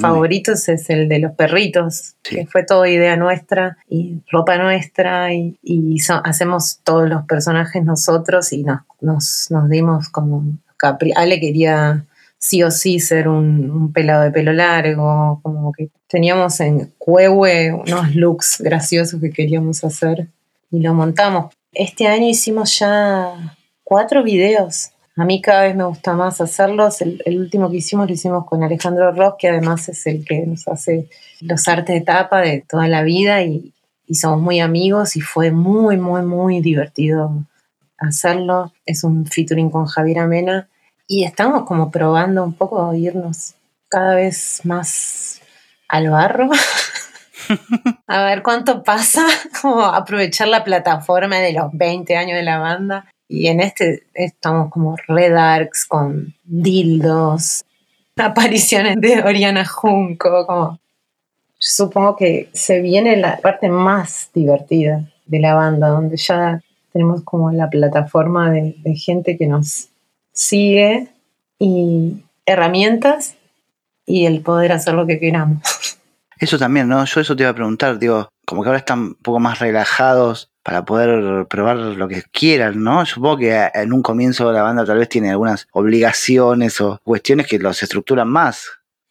favoritos 0.00 0.68
es 0.68 0.88
el 0.90 1.08
de 1.08 1.18
los 1.18 1.32
perritos, 1.32 2.14
que 2.22 2.46
fue 2.46 2.62
toda 2.62 2.88
idea 2.88 3.16
nuestra 3.16 3.78
y 3.88 4.22
ropa 4.30 4.56
nuestra. 4.58 5.34
Y, 5.34 5.98
hacemos 6.22 6.78
todos 6.84 7.08
los 7.08 7.24
personajes 7.24 7.84
nosotros 7.84 8.52
y 8.52 8.62
nos, 8.62 9.50
nos, 9.50 9.68
dimos 9.68 10.08
como... 10.08 10.44
Capri 10.76 11.12
Ale 11.16 11.40
quería 11.40 12.04
sí 12.38 12.62
o 12.62 12.70
sí 12.70 13.00
ser 13.00 13.26
un, 13.26 13.68
un, 13.68 13.92
pelado 13.92 14.22
de 14.22 14.30
pelo 14.30 14.52
largo, 14.52 15.40
como 15.42 15.72
que 15.72 15.90
teníamos 16.06 16.60
en 16.60 16.92
Cuehue 16.96 17.72
unos 17.72 18.14
looks 18.14 18.58
graciosos 18.60 19.20
que 19.20 19.30
queríamos 19.30 19.82
hacer 19.82 20.28
y 20.70 20.78
lo 20.78 20.94
montamos. 20.94 21.52
Este 21.72 22.06
año 22.06 22.28
hicimos 22.28 22.78
ya 22.78 23.56
cuatro 23.82 24.22
videos. 24.22 24.91
A 25.16 25.24
mí 25.24 25.42
cada 25.42 25.64
vez 25.64 25.76
me 25.76 25.84
gusta 25.84 26.14
más 26.14 26.40
hacerlos. 26.40 27.02
El, 27.02 27.22
último 27.38 27.70
que 27.70 27.76
hicimos 27.76 28.06
lo 28.06 28.14
hicimos 28.14 28.46
con 28.46 28.62
Alejandro 28.62 29.12
Ross, 29.12 29.34
que 29.38 29.48
además 29.48 29.88
es 29.88 30.06
el 30.06 30.24
que 30.24 30.46
nos 30.46 30.66
hace 30.68 31.08
los 31.40 31.68
artes 31.68 31.94
de 31.96 32.00
tapa 32.00 32.40
de 32.40 32.64
toda 32.66 32.88
la 32.88 33.02
vida 33.02 33.42
y, 33.42 33.72
somos 34.14 34.42
muy 34.42 34.60
amigos 34.60 35.16
y 35.16 35.22
fue 35.22 35.52
muy, 35.52 35.96
muy, 35.96 36.20
muy 36.20 36.60
divertido 36.60 37.46
hacerlo. 37.96 38.70
Es 38.84 39.04
un 39.04 39.24
featuring 39.24 39.70
con 39.70 39.86
Javier 39.86 40.18
Amena 40.18 40.68
y 41.06 41.24
estamos 41.24 41.64
como 41.64 41.90
probando 41.90 42.44
un 42.44 42.52
poco 42.52 42.92
irnos 42.92 43.54
cada 43.88 44.14
vez 44.14 44.60
más 44.64 45.40
al 45.88 46.10
barro. 46.10 46.50
A 48.06 48.24
ver 48.24 48.42
cuánto 48.42 48.82
pasa, 48.82 49.26
como 49.62 49.84
aprovechar 49.84 50.48
la 50.48 50.64
plataforma 50.64 51.38
de 51.38 51.52
los 51.52 51.72
20 51.72 52.16
años 52.16 52.36
de 52.36 52.42
la 52.42 52.58
banda. 52.58 53.11
Y 53.32 53.46
en 53.46 53.60
este 53.60 54.02
estamos 54.12 54.70
como 54.70 54.94
redarks 55.08 55.86
con 55.86 56.34
dildos, 56.44 57.64
apariciones 58.16 59.00
de 59.00 59.22
Oriana 59.22 59.64
Junco, 59.64 60.46
como 60.46 60.78
supongo 61.58 62.14
que 62.14 62.50
se 62.52 62.82
viene 62.82 63.16
la 63.16 63.38
parte 63.38 63.70
más 63.70 64.28
divertida 64.34 65.08
de 65.24 65.40
la 65.40 65.54
banda, 65.54 65.88
donde 65.88 66.18
ya 66.18 66.60
tenemos 66.92 67.22
como 67.24 67.50
la 67.50 67.70
plataforma 67.70 68.50
de, 68.50 68.76
de 68.84 68.94
gente 68.96 69.38
que 69.38 69.46
nos 69.46 69.88
sigue 70.34 71.08
y 71.58 72.22
herramientas 72.44 73.36
y 74.04 74.26
el 74.26 74.42
poder 74.42 74.72
hacer 74.72 74.92
lo 74.92 75.06
que 75.06 75.18
queramos. 75.18 75.62
Eso 76.38 76.58
también, 76.58 76.86
¿no? 76.86 77.02
Yo 77.04 77.20
eso 77.20 77.36
te 77.36 77.44
iba 77.44 77.50
a 77.50 77.54
preguntar, 77.54 78.00
digo, 78.00 78.28
como 78.44 78.62
que 78.62 78.68
ahora 78.68 78.80
están 78.80 78.98
un 78.98 79.14
poco 79.14 79.38
más 79.38 79.60
relajados 79.60 80.51
para 80.62 80.84
poder 80.84 81.46
probar 81.46 81.76
lo 81.76 82.08
que 82.08 82.22
quieran, 82.30 82.82
¿no? 82.82 83.04
Supongo 83.04 83.38
que 83.38 83.68
en 83.74 83.92
un 83.92 84.02
comienzo 84.02 84.52
la 84.52 84.62
banda 84.62 84.84
tal 84.84 84.98
vez 84.98 85.08
tiene 85.08 85.30
algunas 85.30 85.66
obligaciones 85.72 86.80
o 86.80 87.00
cuestiones 87.04 87.46
que 87.46 87.58
los 87.58 87.82
estructuran 87.82 88.28
más. 88.28 88.66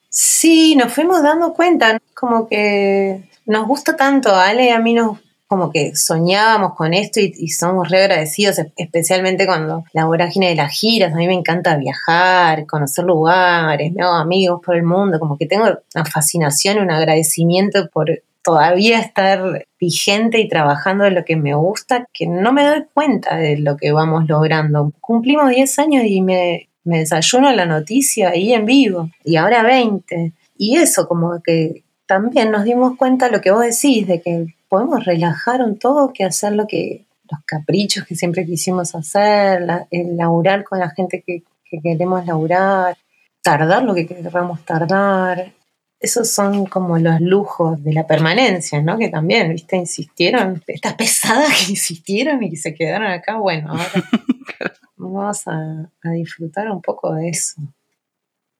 Sí, 0.09 0.75
nos 0.75 0.93
fuimos 0.93 1.23
dando 1.23 1.53
cuenta, 1.53 1.97
como 2.13 2.47
que 2.47 3.29
nos 3.45 3.67
gusta 3.67 3.95
tanto, 3.95 4.35
Ale, 4.35 4.71
a 4.71 4.79
mí 4.79 4.93
nos 4.93 5.19
como 5.51 5.69
que 5.69 5.97
soñábamos 5.97 6.75
con 6.75 6.93
esto 6.93 7.19
y, 7.19 7.49
somos 7.49 7.89
re 7.89 8.03
agradecidos, 8.03 8.59
especialmente 8.77 9.45
cuando 9.45 9.83
la 9.91 10.05
vorágine 10.05 10.47
de 10.47 10.55
las 10.55 10.71
giras, 10.71 11.11
a 11.11 11.17
mí 11.17 11.27
me 11.27 11.33
encanta 11.33 11.75
viajar, 11.75 12.65
conocer 12.65 13.03
lugares, 13.03 13.91
me 13.91 14.01
hago 14.01 14.13
amigos 14.13 14.61
por 14.65 14.77
el 14.77 14.83
mundo, 14.83 15.19
como 15.19 15.37
que 15.37 15.47
tengo 15.47 15.65
una 15.65 16.05
fascinación, 16.05 16.79
un 16.79 16.89
agradecimiento 16.89 17.89
por 17.89 18.23
todavía 18.43 18.99
estar 18.99 19.65
vigente 19.79 20.39
y 20.39 20.47
trabajando 20.47 21.05
en 21.05 21.15
lo 21.15 21.25
que 21.25 21.35
me 21.35 21.53
gusta, 21.53 22.07
que 22.13 22.27
no 22.27 22.53
me 22.53 22.65
doy 22.65 22.85
cuenta 22.93 23.35
de 23.35 23.57
lo 23.57 23.77
que 23.77 23.91
vamos 23.91 24.27
logrando. 24.27 24.91
Cumplimos 24.99 25.49
10 25.49 25.79
años 25.79 26.03
y 26.05 26.21
me, 26.21 26.69
desayuno 26.83 27.51
la 27.51 27.65
noticia 27.65 28.29
ahí 28.29 28.53
en 28.53 28.65
vivo, 28.65 29.09
y 29.23 29.35
ahora 29.35 29.63
20. 29.63 30.33
Y 30.57 30.77
eso 30.77 31.07
como 31.07 31.41
que 31.41 31.83
también 32.07 32.51
nos 32.51 32.63
dimos 32.63 32.97
cuenta 32.97 33.29
lo 33.29 33.41
que 33.41 33.51
vos 33.51 33.61
decís, 33.61 34.07
de 34.07 34.21
que 34.21 34.47
podemos 34.67 35.05
relajar 35.05 35.61
un 35.61 35.77
todo 35.77 36.13
que 36.13 36.23
hacer 36.23 36.53
lo 36.53 36.67
que 36.67 37.05
los 37.29 37.39
caprichos 37.45 38.05
que 38.05 38.15
siempre 38.15 38.45
quisimos 38.45 38.93
hacer, 38.93 39.65
el 39.89 40.17
laburar 40.17 40.63
con 40.63 40.79
la 40.79 40.89
gente 40.89 41.23
que, 41.25 41.43
queremos 41.81 42.25
laburar, 42.25 42.97
tardar 43.41 43.83
lo 43.83 43.95
que 43.95 44.05
queramos 44.05 44.63
tardar. 44.65 45.53
Esos 46.01 46.29
son 46.31 46.65
como 46.65 46.97
los 46.97 47.21
lujos 47.21 47.81
de 47.83 47.93
la 47.93 48.07
permanencia, 48.07 48.81
¿no? 48.81 48.97
Que 48.97 49.09
también, 49.09 49.51
¿viste? 49.53 49.77
Insistieron, 49.77 50.61
estas 50.67 50.95
pesadas 50.95 51.65
que 51.65 51.71
insistieron 51.71 52.43
y 52.43 52.49
que 52.49 52.57
se 52.57 52.73
quedaron 52.73 53.07
acá, 53.07 53.37
bueno, 53.37 53.69
ahora 53.69 53.85
vamos 54.97 55.47
a, 55.47 55.89
a 56.03 56.09
disfrutar 56.09 56.69
un 56.69 56.81
poco 56.81 57.13
de 57.13 57.29
eso. 57.29 57.61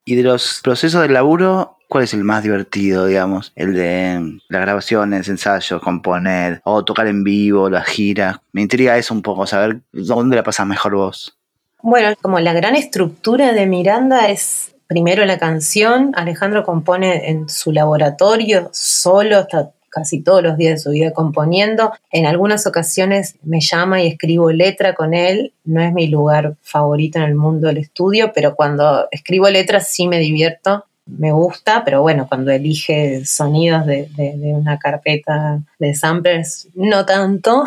Y 0.06 0.16
de 0.16 0.24
los 0.24 0.62
procesos 0.64 1.02
de 1.02 1.10
laburo, 1.10 1.78
¿Cuál 1.92 2.06
es 2.06 2.14
el 2.14 2.24
más 2.24 2.42
divertido, 2.42 3.06
digamos? 3.06 3.52
El 3.54 3.74
de 3.74 4.40
las 4.48 4.62
grabaciones, 4.62 5.28
ensayos, 5.28 5.82
componer, 5.82 6.62
o 6.64 6.86
tocar 6.86 7.06
en 7.08 7.22
vivo, 7.26 7.70
las 7.70 7.86
giras. 7.86 8.38
Me 8.54 8.62
intriga 8.62 8.98
eso 8.98 9.14
un 9.14 9.22
poco, 9.22 9.46
saber 9.46 9.82
dónde 9.92 10.38
la 10.38 10.44
pasas 10.44 10.66
mejor 10.66 10.96
vos. 10.96 11.38
Bueno, 11.84 12.16
como 12.22 12.40
la 12.40 12.54
gran 12.54 12.78
estructura 12.78 13.52
de 13.52 13.66
Miranda 13.66 14.30
es 14.30 14.74
primero 14.92 15.24
la 15.24 15.38
canción, 15.38 16.12
Alejandro 16.16 16.66
compone 16.66 17.30
en 17.30 17.48
su 17.48 17.72
laboratorio 17.72 18.70
solo, 18.74 19.40
está 19.40 19.72
casi 19.88 20.22
todos 20.22 20.44
los 20.44 20.58
días 20.58 20.74
de 20.74 20.78
su 20.80 20.90
vida 20.90 21.14
componiendo. 21.14 21.94
En 22.12 22.26
algunas 22.26 22.68
ocasiones 22.68 23.36
me 23.42 23.62
llama 23.62 24.04
y 24.04 24.08
escribo 24.08 24.52
letra 24.52 24.94
con 24.94 25.14
él. 25.14 25.54
No 25.64 25.82
es 25.82 25.94
mi 25.94 26.08
lugar 26.08 26.58
favorito 26.62 27.20
en 27.20 27.24
el 27.24 27.36
mundo 27.36 27.68
del 27.68 27.78
estudio, 27.78 28.34
pero 28.36 28.54
cuando 28.54 29.08
escribo 29.12 29.50
letras 29.50 29.88
sí 29.88 30.10
me 30.10 30.20
divierto 30.20 30.84
me 31.06 31.32
gusta, 31.32 31.84
pero 31.86 32.02
bueno, 32.02 32.28
cuando 32.28 32.52
elige 32.52 33.26
sonidos 33.26 33.86
de, 33.86 34.10
una 34.44 34.78
carpeta 34.78 35.62
de 35.80 35.94
samplers, 35.94 36.68
no 36.76 37.06
tanto. 37.06 37.64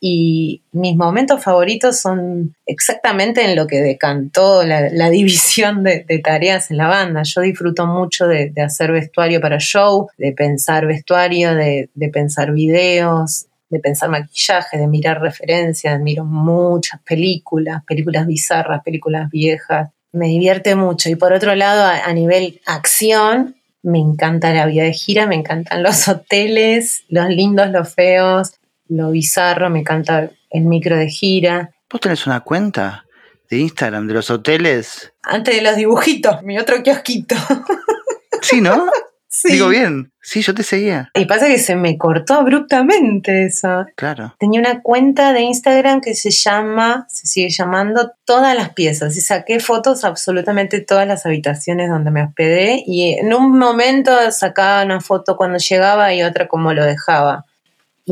Y 0.00 0.62
mis 0.72 0.96
momentos 0.96 1.42
favoritos 1.44 2.00
son 2.00 2.56
exactamente 2.64 3.44
en 3.44 3.54
lo 3.54 3.66
que 3.66 3.82
decantó 3.82 4.64
la, 4.64 4.88
división 5.10 5.84
de, 5.84 6.20
tareas 6.24 6.70
en 6.70 6.78
la 6.78 6.88
banda. 6.88 7.22
Yo 7.22 7.42
disfruto 7.42 7.86
mucho 7.86 8.26
de, 8.26 8.52
hacer 8.64 8.92
vestuario 8.92 9.40
para 9.40 9.58
show, 9.58 10.08
de 10.16 10.32
pensar 10.32 10.86
vestuario, 10.86 11.54
de, 11.54 11.90
pensar 12.10 12.52
videos, 12.52 13.46
de 13.68 13.78
pensar 13.78 14.08
maquillaje, 14.08 14.78
de 14.78 14.88
mirar 14.88 15.20
referencias, 15.20 16.00
miro 16.00 16.24
muchas 16.24 17.00
películas, 17.02 17.84
películas 17.86 18.26
bizarras, 18.26 18.82
películas 18.82 19.30
viejas, 19.30 19.90
me 20.12 20.28
divierte 20.28 20.74
mucho. 20.74 21.10
Y 21.10 21.14
por 21.14 21.34
otro 21.34 21.54
lado, 21.54 21.84
a, 21.84 22.12
nivel 22.14 22.60
acción, 22.66 23.56
me 23.82 23.98
encanta 23.98 24.52
la 24.52 24.66
vida 24.66 24.84
de 24.84 24.92
gira, 24.92 25.26
me 25.26 25.36
encantan 25.36 25.82
los 25.82 26.08
hoteles, 26.08 27.04
los 27.10 27.28
lindos, 27.28 27.70
los 27.70 27.94
feos, 27.94 28.54
lo 28.90 29.10
bizarro, 29.10 29.70
me 29.70 29.80
encanta 29.80 30.30
el 30.50 30.64
micro 30.64 30.96
de 30.96 31.08
gira. 31.08 31.70
¿Vos 31.90 32.00
tenés 32.00 32.26
una 32.26 32.40
cuenta 32.40 33.06
de 33.48 33.58
Instagram 33.58 34.06
de 34.06 34.14
los 34.14 34.30
hoteles? 34.30 35.12
Antes 35.22 35.56
de 35.56 35.62
los 35.62 35.76
dibujitos, 35.76 36.42
mi 36.42 36.58
otro 36.58 36.82
kiosquito. 36.82 37.36
Sí, 38.42 38.62
¿no? 38.62 38.86
Digo 39.44 39.68
bien, 39.68 40.12
sí, 40.20 40.42
yo 40.42 40.54
te 40.54 40.64
seguía. 40.64 41.10
Y 41.14 41.24
pasa 41.26 41.46
que 41.46 41.58
se 41.58 41.76
me 41.76 41.96
cortó 41.96 42.34
abruptamente 42.34 43.44
eso. 43.44 43.86
Claro. 43.94 44.34
Tenía 44.38 44.60
una 44.60 44.82
cuenta 44.82 45.32
de 45.32 45.42
Instagram 45.42 46.00
que 46.00 46.14
se 46.14 46.30
llama, 46.30 47.06
se 47.08 47.28
sigue 47.28 47.48
llamando 47.48 48.12
Todas 48.24 48.56
las 48.56 48.74
piezas. 48.74 49.16
Y 49.16 49.20
saqué 49.20 49.60
fotos 49.60 50.04
absolutamente 50.04 50.80
todas 50.80 51.06
las 51.06 51.26
habitaciones 51.26 51.88
donde 51.90 52.10
me 52.10 52.24
hospedé. 52.24 52.82
Y 52.86 53.12
en 53.12 53.32
un 53.32 53.56
momento 53.56 54.12
sacaba 54.32 54.84
una 54.84 55.00
foto 55.00 55.36
cuando 55.36 55.58
llegaba 55.58 56.12
y 56.12 56.22
otra 56.22 56.48
como 56.48 56.72
lo 56.72 56.84
dejaba. 56.84 57.46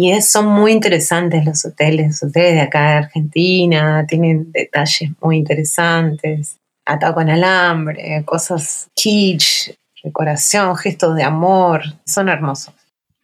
Y 0.01 0.23
son 0.23 0.47
muy 0.47 0.71
interesantes 0.71 1.45
los 1.45 1.65
hoteles, 1.65 2.07
los 2.07 2.23
hoteles 2.23 2.55
de 2.55 2.61
acá 2.61 2.91
de 2.91 2.97
Argentina, 2.99 4.07
tienen 4.07 4.53
detalles 4.53 5.11
muy 5.21 5.39
interesantes. 5.39 6.57
Atado 6.87 7.15
con 7.15 7.29
alambre, 7.29 8.23
cosas 8.25 8.89
kitsch, 8.95 9.73
decoración, 10.05 10.77
gestos 10.77 11.17
de 11.17 11.25
amor, 11.25 11.83
son 12.07 12.29
hermosos. 12.29 12.73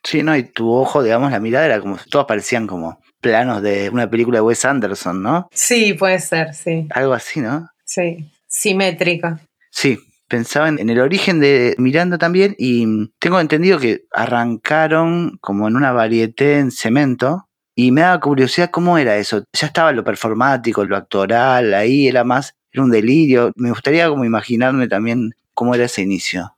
Sí, 0.02 0.24
no, 0.24 0.36
y 0.36 0.42
tu 0.42 0.68
ojo, 0.72 1.04
digamos, 1.04 1.30
la 1.30 1.38
mirada 1.38 1.66
era 1.66 1.80
como, 1.80 1.96
todos 2.10 2.26
parecían 2.26 2.66
como 2.66 2.98
planos 3.20 3.62
de 3.62 3.88
una 3.90 4.10
película 4.10 4.38
de 4.38 4.42
Wes 4.42 4.64
Anderson, 4.64 5.22
¿no? 5.22 5.48
Sí, 5.52 5.94
puede 5.94 6.18
ser, 6.18 6.54
sí. 6.54 6.88
Algo 6.90 7.12
así, 7.12 7.40
¿no? 7.40 7.68
Sí, 7.84 8.28
simétrica. 8.48 9.38
Sí, 9.70 9.96
pensaba 10.28 10.68
en, 10.68 10.88
el 10.88 11.00
origen 11.00 11.40
de 11.40 11.74
Miranda 11.78 12.18
también 12.18 12.54
y 12.58 13.10
tengo 13.18 13.40
entendido 13.40 13.78
que 13.78 14.04
arrancaron 14.12 15.38
como 15.40 15.68
en 15.68 15.76
una 15.76 15.92
varieté 15.92 16.58
en 16.58 16.70
cemento 16.70 17.48
y 17.76 17.90
me 17.92 18.02
daba 18.02 18.20
curiosidad 18.20 18.70
cómo 18.70 18.98
era 18.98 19.16
eso. 19.16 19.44
Ya 19.52 19.66
estaba 19.66 19.92
lo 19.92 20.04
performático, 20.04 20.84
lo 20.84 20.96
actoral, 20.96 21.74
ahí 21.74 22.06
era 22.08 22.24
más, 22.24 22.54
era 22.72 22.84
un 22.84 22.90
delirio. 22.90 23.52
Me 23.56 23.70
gustaría 23.70 24.08
como 24.08 24.24
imaginarme 24.24 24.88
también 24.88 25.32
cómo 25.54 25.74
era 25.74 25.84
ese 25.84 26.02
inicio 26.02 26.54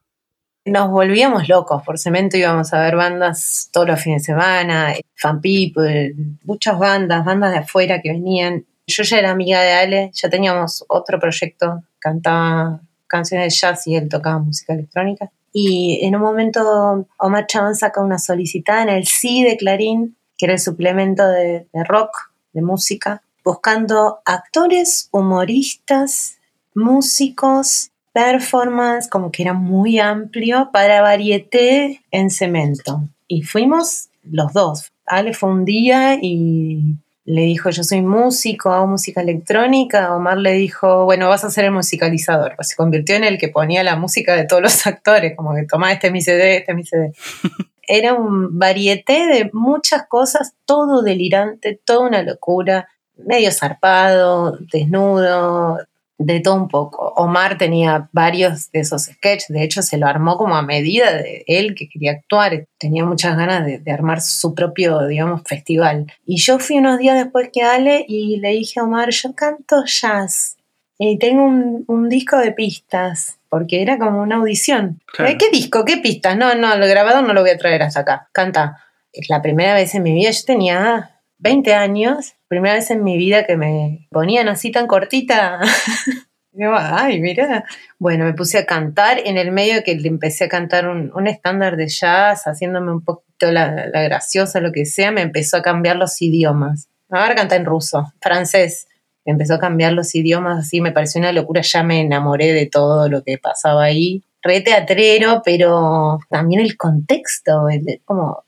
nos 0.67 0.91
volvíamos 0.91 1.49
locos 1.49 1.83
por 1.85 1.97
cemento, 1.99 2.37
íbamos 2.37 2.75
a 2.75 2.81
ver 2.81 2.97
bandas 2.97 3.71
todos 3.73 3.87
los 3.87 4.01
fines 4.01 4.23
de 4.23 4.27
semana, 4.27 4.95
Fan 5.15 5.41
People, 5.41 6.15
muchas 6.45 6.79
bandas, 6.79 7.25
bandas 7.25 7.53
de 7.53 7.59
afuera 7.59 8.03
que 8.03 8.13
venían. 8.13 8.67
Yo 8.87 9.05
ya 9.05 9.19
era 9.19 9.31
amiga 9.31 9.63
de 9.63 9.73
Ale, 9.73 10.11
ya 10.13 10.29
teníamos 10.29 10.85
otro 10.89 11.21
proyecto, 11.21 11.83
cantaba 11.99 12.81
canciones 13.07 13.53
de 13.53 13.59
jazz 13.59 13.87
y 13.87 13.97
él 13.97 14.09
tocaba 14.09 14.39
música 14.39 14.75
electrónica. 14.75 15.31
Y 15.53 16.01
en 16.03 16.17
un 16.17 16.23
momento 16.23 17.07
Omar 17.19 17.47
Chabán 17.47 17.77
saca 17.77 18.03
una 18.03 18.19
solicitada 18.19 18.83
en 18.83 18.89
el 18.91 19.07
sí 19.07 19.43
de 19.43 19.57
Clarín, 19.57 20.17
que 20.37 20.47
era 20.47 20.55
el 20.55 20.61
suplemento 20.61 21.27
de, 21.27 21.67
de 21.73 21.85
rock, 21.85 22.11
de 22.53 22.63
música, 22.63 23.23
buscando 23.45 24.19
actores, 24.25 25.09
humoristas, 25.13 26.39
músicos 26.75 27.91
performance, 28.17 29.11
como 29.11 29.31
que 29.31 29.43
era 29.43 29.53
muy 29.53 29.99
amplio 29.99 30.71
para 30.73 31.03
varieté 31.03 32.03
en 32.11 32.31
cemento. 32.31 33.03
Y 33.29 33.43
fuimos 33.43 34.09
los 34.25 34.55
dos. 34.55 34.91
Ale 35.05 35.35
fue 35.35 35.51
un 35.51 35.67
día 35.67 36.19
y 36.21 36.97
le 37.27 37.43
dijo, 37.43 37.71
yo 37.71 37.83
soy 37.83 38.03
músico, 38.03 38.71
hago 38.71 38.87
música 38.87 39.21
electrónica. 39.21 40.15
Omar 40.15 40.39
le 40.39 40.53
dijo, 40.53 41.05
bueno, 41.05 41.29
vas 41.29 41.45
a 41.45 41.51
ser 41.51 41.65
el 41.65 41.73
musicalizador. 41.73 42.55
Pues 42.55 42.69
se 42.69 42.77
convirtió 42.77 43.17
en 43.17 43.25
el 43.25 43.37
que 43.37 43.49
ponía 43.49 43.83
la 43.83 43.97
música 43.97 44.37
de 44.37 44.45
todos 44.45 44.63
los 44.63 44.87
actores, 44.87 45.35
como 45.37 45.55
que 45.55 45.65
toma 45.65 45.93
este 45.93 46.13
mi 46.13 46.23
CD, 46.23 46.59
este 46.59 46.73
mi 46.73 46.85
CD. 46.85 47.13
Era 47.89 48.15
un 48.15 48.59
varieté 48.59 49.27
de 49.27 49.51
muchas 49.53 50.07
cosas, 50.07 50.55
todo 50.65 51.03
delirante, 51.03 51.81
toda 51.85 52.07
una 52.07 52.23
locura, 52.23 52.89
medio 53.17 53.51
zarpado, 53.51 54.59
desnudo, 54.73 55.79
de 56.19 56.41
todo 56.41 56.55
un 56.55 56.69
poco. 56.69 57.13
Omar 57.17 57.59
tenía 57.59 58.09
varios 58.13 58.71
de 58.73 58.81
esos 58.81 59.05
sketches, 59.05 59.49
de 59.49 59.63
hecho 59.63 59.83
se 59.83 59.99
lo 59.99 60.07
armó 60.07 60.37
como 60.37 60.57
a 60.57 60.63
medida 60.63 61.13
de 61.13 61.45
él 61.47 61.75
que 61.75 61.89
quería 61.89 62.13
actuar, 62.13 62.67
tenía 62.79 63.05
muchas 63.05 63.37
ganas 63.37 63.67
de, 63.67 63.93
armar 63.93 64.21
su 64.21 64.55
propio, 64.55 65.07
digamos, 65.07 65.43
festival. 65.45 66.07
Y 66.25 66.39
yo 66.39 66.59
fui 66.59 66.79
unos 66.79 66.99
días 66.99 67.17
después 67.17 67.51
que 67.53 67.63
Ale 67.63 68.05
y 68.09 68.39
le 68.41 68.51
dije 68.51 68.81
a 68.81 68.85
Omar, 68.85 69.11
yo 69.11 69.35
canto 69.35 69.85
jazz 69.85 70.57
y 70.99 71.19
tengo 71.19 71.45
un, 71.45 72.09
disco 72.09 72.39
de 72.39 72.53
pistas, 72.53 73.39
porque 73.51 73.83
era 73.83 73.99
como 73.99 74.23
una 74.23 74.37
audición. 74.37 75.01
¿Qué 75.17 75.51
disco? 75.53 75.85
¿Qué 75.85 75.99
pistas? 75.99 76.37
No, 76.37 76.55
no, 76.55 76.73
el 76.73 76.89
grabador 76.89 77.25
no 77.25 77.35
lo 77.35 77.43
voy 77.43 77.51
a 77.51 77.59
traer 77.59 77.83
hasta 77.83 78.01
acá, 78.01 78.29
canta. 78.33 78.83
Es 79.13 79.29
la 79.29 79.43
primera 79.43 79.75
vez 79.75 79.95
en 79.95 80.03
mi 80.03 80.13
vida, 80.13 80.31
yo 80.31 80.43
tenía 80.47 81.16
20 81.39 81.75
años, 81.75 82.35
primera 82.49 82.75
vez 82.75 82.91
en 82.91 83.05
mi 83.05 83.17
vida 83.17 83.45
que 83.45 83.57
me 83.57 84.09
ponían 84.11 84.49
así 84.49 84.71
tan 84.71 84.87
cortita. 84.87 85.61
Ay, 86.59 87.21
mira. 87.21 87.65
Bueno, 87.99 88.25
me 88.25 88.35
puse 88.35 88.59
a 88.59 88.67
cantar 88.67 89.21
en 89.25 89.37
el 89.37 89.53
medio 89.53 89.83
que 89.85 89.95
le 89.95 90.09
empecé 90.09 90.45
a 90.45 90.49
cantar 90.49 90.89
un, 90.89 91.27
estándar 91.27 91.77
de 91.77 91.89
jazz, 91.89 92.45
haciéndome 92.45 92.93
un 92.93 93.05
poquito 93.05 93.53
la, 93.53 93.91
graciosa, 93.93 94.61
lo 94.61 94.73
que 94.73 94.87
sea, 94.87 95.11
me 95.11 95.23
empezó 95.23 95.59
a 95.59 95.63
cambiar 95.63 95.97
los 95.97 96.21
idiomas. 96.23 96.89
Ahora 97.11 97.35
canta 97.35 97.57
en 97.57 97.67
ruso, 97.67 98.13
francés. 98.21 98.87
Me 99.25 99.33
empezó 99.33 99.55
a 99.55 99.59
cambiar 99.59 99.93
los 99.93 100.15
idiomas, 100.15 100.61
así 100.67 100.81
me 100.81 100.93
pareció 100.93 101.21
una 101.21 101.33
locura, 101.33 101.61
ya 101.61 101.83
me 101.83 102.01
enamoré 102.01 102.53
de 102.53 102.67
todo 102.67 103.09
lo 103.09 103.23
que 103.23 103.39
pasaba 103.39 103.85
ahí. 103.85 104.23
Re 104.43 104.61
teatrero, 104.61 105.43
pero 105.45 106.21
también 106.31 106.61
el 106.61 106.77
contexto, 106.77 107.67
como 108.05 108.45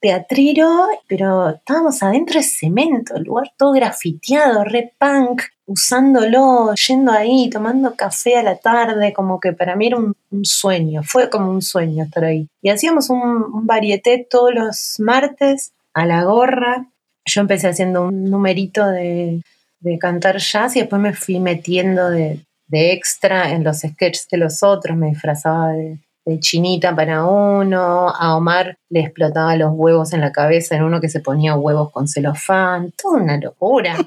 teatrero, 0.00 0.88
pero 1.06 1.50
estábamos 1.50 2.02
adentro 2.02 2.40
de 2.40 2.44
cemento, 2.44 3.16
el 3.16 3.24
lugar 3.24 3.52
todo 3.56 3.72
grafiteado, 3.72 4.64
re 4.64 4.92
punk, 4.98 5.42
usándolo, 5.66 6.74
yendo 6.74 7.12
ahí, 7.12 7.50
tomando 7.50 7.94
café 7.94 8.36
a 8.36 8.42
la 8.42 8.56
tarde, 8.56 9.12
como 9.12 9.38
que 9.38 9.52
para 9.52 9.76
mí 9.76 9.88
era 9.88 9.98
un, 9.98 10.14
sueño, 10.42 11.02
fue 11.02 11.28
como 11.28 11.50
un 11.50 11.62
sueño 11.62 12.04
estar 12.04 12.24
ahí. 12.24 12.48
Y 12.62 12.70
hacíamos 12.70 13.10
un, 13.10 13.20
un 13.20 13.66
varieté 13.66 14.26
todos 14.28 14.54
los 14.54 14.94
martes 14.98 15.72
a 15.92 16.06
la 16.06 16.24
gorra. 16.24 16.86
Yo 17.26 17.40
empecé 17.40 17.68
haciendo 17.68 18.08
un 18.08 18.24
numerito 18.24 18.86
de, 18.86 19.42
de 19.80 19.98
cantar 19.98 20.38
jazz 20.38 20.76
y 20.76 20.80
después 20.80 21.02
me 21.02 21.14
fui 21.14 21.40
metiendo 21.40 22.10
de, 22.10 22.40
de 22.68 22.92
extra 22.92 23.50
en 23.50 23.64
los 23.64 23.78
sketches 23.78 24.28
de 24.30 24.38
los 24.38 24.62
otros, 24.62 24.96
me 24.96 25.08
disfrazaba 25.08 25.72
de, 25.72 25.98
de 26.30 26.38
chinita 26.38 26.94
para 26.94 27.24
uno, 27.24 28.08
a 28.08 28.36
Omar 28.36 28.78
le 28.88 29.00
explotaba 29.00 29.56
los 29.56 29.72
huevos 29.72 30.12
en 30.12 30.20
la 30.20 30.30
cabeza 30.30 30.76
en 30.76 30.84
uno 30.84 31.00
que 31.00 31.08
se 31.08 31.20
ponía 31.20 31.56
huevos 31.56 31.90
con 31.90 32.06
celofán, 32.06 32.92
toda 32.92 33.20
una 33.20 33.36
locura. 33.36 33.96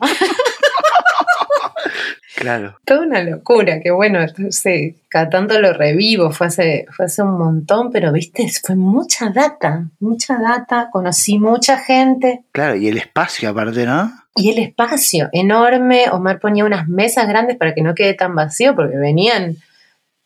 Claro. 2.35 2.75
Toda 2.83 3.01
una 3.01 3.23
locura, 3.23 3.79
que 3.79 3.91
bueno, 3.91 4.19
sé, 4.49 4.95
cada 5.07 5.29
tanto 5.29 5.59
lo 5.61 5.71
revivo, 5.71 6.31
fue 6.31 6.47
hace, 6.47 6.87
fue 6.91 7.05
hace 7.05 7.21
un 7.21 7.37
montón, 7.37 7.91
pero 7.91 8.11
viste, 8.11 8.49
fue 8.61 8.75
mucha 8.75 9.29
data, 9.29 9.85
mucha 9.99 10.37
data, 10.39 10.89
conocí 10.91 11.39
mucha 11.39 11.77
gente. 11.77 12.43
Claro, 12.51 12.75
y 12.75 12.87
el 12.87 12.97
espacio 12.97 13.49
aparte, 13.49 13.85
¿no? 13.85 14.11
Y 14.35 14.51
el 14.51 14.57
espacio, 14.57 15.29
enorme, 15.31 16.09
Omar 16.11 16.39
ponía 16.39 16.65
unas 16.65 16.89
mesas 16.89 17.27
grandes 17.27 17.55
para 17.55 17.73
que 17.73 17.81
no 17.81 17.95
quede 17.95 18.15
tan 18.15 18.35
vacío, 18.35 18.75
porque 18.75 18.97
venían 18.97 19.57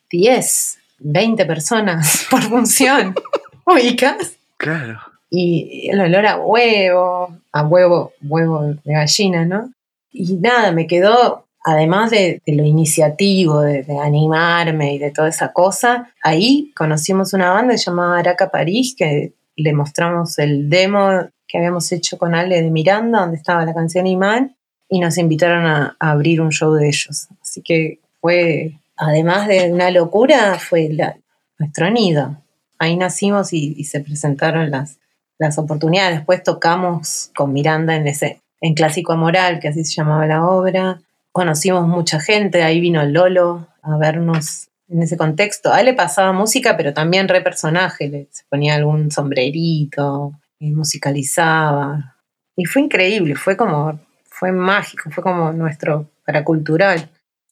10, 0.10 0.76
20 0.99 1.45
personas 1.45 2.25
por 2.31 2.41
función. 2.43 3.15
¿Ubicas? 3.65 4.38
Claro. 4.57 4.99
Y 5.29 5.89
el 5.91 5.99
olor 5.99 6.25
a 6.25 6.38
huevo, 6.38 7.38
a 7.51 7.63
huevo, 7.63 8.13
huevo 8.21 8.63
de 8.63 8.93
gallina, 8.93 9.45
¿no? 9.45 9.71
Y 10.12 10.36
nada, 10.36 10.71
me 10.71 10.88
quedó, 10.88 11.45
además 11.65 12.12
de, 12.12 12.41
lo 12.47 12.63
iniciativo, 12.63 13.62
de, 13.62 13.86
animarme 14.01 14.95
y 14.95 14.99
de 14.99 15.12
toda 15.12 15.27
esa 15.27 15.51
cosa, 15.51 16.13
ahí 16.23 16.71
conocimos 16.75 17.33
una 17.33 17.51
banda 17.51 17.75
llamada 17.75 18.19
Araca 18.19 18.49
París, 18.49 18.95
que 18.97 19.33
le 19.57 19.73
mostramos 19.73 20.39
el 20.39 20.69
demo 20.69 21.27
que 21.47 21.57
habíamos 21.57 21.91
hecho 21.91 22.17
con 22.17 22.36
Ale 22.36 22.62
de 22.62 22.71
Miranda, 22.71 23.21
donde 23.21 23.38
estaba 23.38 23.65
la 23.65 23.73
canción 23.73 24.07
Imán, 24.07 24.55
y 24.89 24.99
nos 24.99 25.17
invitaron 25.17 25.65
a 25.65 25.95
abrir 25.99 26.41
un 26.41 26.51
show 26.51 26.73
de 26.73 26.88
ellos. 26.88 27.27
Así 27.41 27.62
que 27.62 27.99
fue 28.21 28.79
además 28.97 29.47
de 29.47 29.71
una 29.71 29.91
locura, 29.91 30.60
fue 30.60 30.89
nuestro 31.57 31.89
nido. 31.89 32.43
Ahí 32.79 32.97
nacimos 32.97 33.53
y, 33.53 33.83
se 33.86 34.01
presentaron 34.01 34.69
las, 34.69 34.99
las 35.38 35.57
oportunidades. 35.57 36.17
Después 36.17 36.43
tocamos 36.43 37.31
con 37.36 37.53
Miranda 37.53 37.95
en 37.95 38.07
ese 38.07 38.41
en 38.60 38.73
Clásico 38.73 39.13
Amoral, 39.13 39.60
que 39.60 39.67
así 39.67 39.83
se 39.83 39.93
llamaba 39.93 40.25
la 40.25 40.45
obra. 40.45 40.99
Conocimos 41.31 41.88
mucha 41.88 42.19
gente, 42.19 42.63
ahí 42.63 42.79
vino 42.79 43.05
Lolo 43.05 43.67
a 43.83 43.97
vernos 43.97 44.69
en 44.89 45.03
ese 45.03 45.15
contexto. 45.15 45.71
A 45.71 45.79
él 45.79 45.86
le 45.86 45.93
pasaba 45.93 46.33
música, 46.33 46.75
pero 46.75 46.93
también 46.93 47.27
re 47.27 47.41
personaje, 47.41 48.07
le, 48.07 48.27
se 48.31 48.43
ponía 48.49 48.75
algún 48.75 49.12
sombrerito, 49.12 50.33
y 50.60 50.71
musicalizaba. 50.71 52.15
Y 52.55 52.65
fue 52.65 52.81
increíble, 52.81 53.36
fue 53.36 53.55
como, 53.55 53.99
fue 54.23 54.51
mágico, 54.51 55.12
fue 55.12 55.23
como 55.23 55.51
nuestro 55.51 56.10
paracultural. 56.25 57.12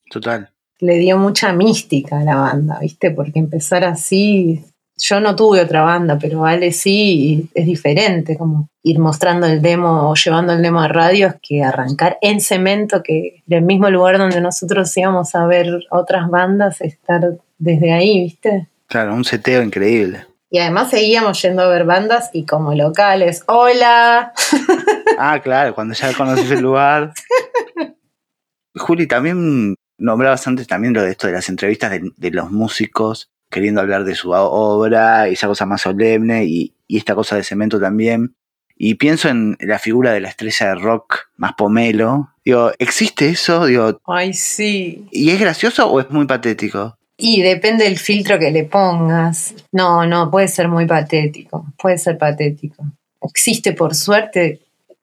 Total 0.10 0.50
le 0.80 0.98
dio 0.98 1.18
mucha 1.18 1.54
mística 1.54 2.20
a 2.20 2.24
la 2.24 2.36
banda, 2.36 2.80
¿viste? 2.80 3.12
Porque 3.12 3.40
empezar 3.40 3.86
así, 3.86 4.64
yo 4.98 5.20
no 5.20 5.36
tuve 5.36 5.62
otra 5.62 5.82
banda, 5.82 6.18
pero 6.20 6.42
vale 6.42 6.72
sí, 6.72 7.50
es 7.54 7.66
diferente, 7.66 8.38
como 8.38 8.70
ir 8.84 9.00
mostrando 9.00 9.48
el 9.48 9.62
demo 9.62 10.10
o 10.10 10.16
llevando 10.16 10.54
el 10.54 10.62
demo 10.62 10.82
a 10.82 10.88
radio, 10.88 11.36
que 11.42 11.64
arrancar 11.64 12.18
en 12.22 12.40
cemento, 12.40 13.04
que 13.04 13.44
del 13.46 13.64
mismo 13.64 13.90
lugar 13.90 14.18
donde 14.18 14.42
nosotros 14.42 14.96
íbamos 14.96 15.36
a 15.36 15.46
ver 15.48 15.68
otras 15.92 16.30
bandas, 16.30 16.82
estar 16.82 17.22
desde 17.58 17.92
ahí, 17.92 18.20
¿viste? 18.20 18.68
Claro, 18.88 19.16
un 19.16 19.26
seteo 19.26 19.64
increíble. 19.64 20.26
Y 20.50 20.60
además 20.60 20.92
seguíamos 20.92 21.42
yendo 21.42 21.64
a 21.64 21.68
ver 21.68 21.86
bandas 21.86 22.30
y 22.32 22.46
como 22.46 22.74
locales, 22.74 23.44
hola. 23.48 24.34
Ah, 25.18 25.40
claro, 25.42 25.74
cuando 25.74 25.94
ya 25.94 26.14
conoces 26.14 26.50
el 26.52 26.62
lugar. 26.62 27.14
Juli, 28.76 29.08
también 29.08 29.76
nombrabas 29.98 30.48
antes 30.48 30.68
también 30.68 30.94
lo 30.94 31.02
de 31.02 31.12
esto 31.12 31.28
de 31.28 31.34
las 31.34 31.50
entrevistas 31.50 31.92
de, 31.92 32.32
los 32.32 32.52
músicos 32.52 33.32
queriendo 33.50 33.82
hablar 33.82 34.04
de 34.04 34.16
su 34.16 34.32
obra, 34.32 35.30
y 35.30 35.34
esa 35.34 35.48
cosa 35.48 35.66
más 35.66 35.82
solemne 35.82 36.46
y, 36.46 36.74
esta 36.88 37.16
cosa 37.16 37.36
de 37.36 37.44
cemento 37.44 37.80
también. 37.80 38.36
Y 38.78 38.96
pienso 38.96 39.30
en 39.30 39.58
la 39.60 39.80
figura 39.80 40.12
de 40.12 40.20
la 40.20 40.30
estrella 40.30 40.68
de 40.68 40.76
rock 40.76 41.30
más 41.38 41.54
pomelo. 41.54 42.30
Digo, 42.44 42.72
¿existe 42.78 43.30
eso? 43.30 43.66
Digo, 43.66 44.02
Ay, 44.06 44.34
sí. 44.34 45.08
¿Y 45.12 45.32
es 45.32 45.40
gracioso 45.40 45.90
o 45.90 46.00
es 46.00 46.10
muy 46.12 46.28
patético? 46.28 46.98
Y 47.18 47.42
depende 47.42 47.86
del 47.86 47.98
filtro 47.98 48.38
que 48.38 48.52
le 48.52 48.66
pongas. 48.66 49.56
No, 49.72 50.06
no, 50.06 50.30
puede 50.30 50.48
ser 50.48 50.68
muy 50.68 50.86
patético, 50.86 51.66
puede 51.78 51.98
ser 51.98 52.18
patético. 52.18 52.84
Existe 53.22 53.72
por 53.72 53.96
suerte 53.96 54.60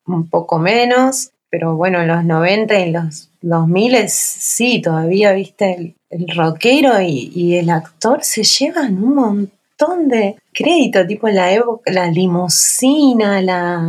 un 0.06 0.28
poco 0.28 0.58
menos, 0.58 1.30
pero 1.52 1.76
bueno, 1.76 2.00
en 2.00 2.08
los 2.08 2.24
90 2.24 2.78
y 2.78 2.92
los 2.92 3.30
2000 3.42 4.08
sí, 4.08 4.80
todavía, 4.80 5.32
viste, 5.32 5.96
el, 6.08 6.26
rockero 6.34 6.98
y, 7.02 7.56
el 7.56 7.68
actor 7.68 8.24
se 8.24 8.42
llevan 8.42 9.04
un 9.04 9.14
montón 9.14 10.08
de 10.08 10.38
crédito, 10.54 11.06
tipo 11.06 11.28
la 11.28 11.52
época, 11.52 11.92
la 11.92 12.06
limusina, 12.06 13.42
la... 13.42 13.82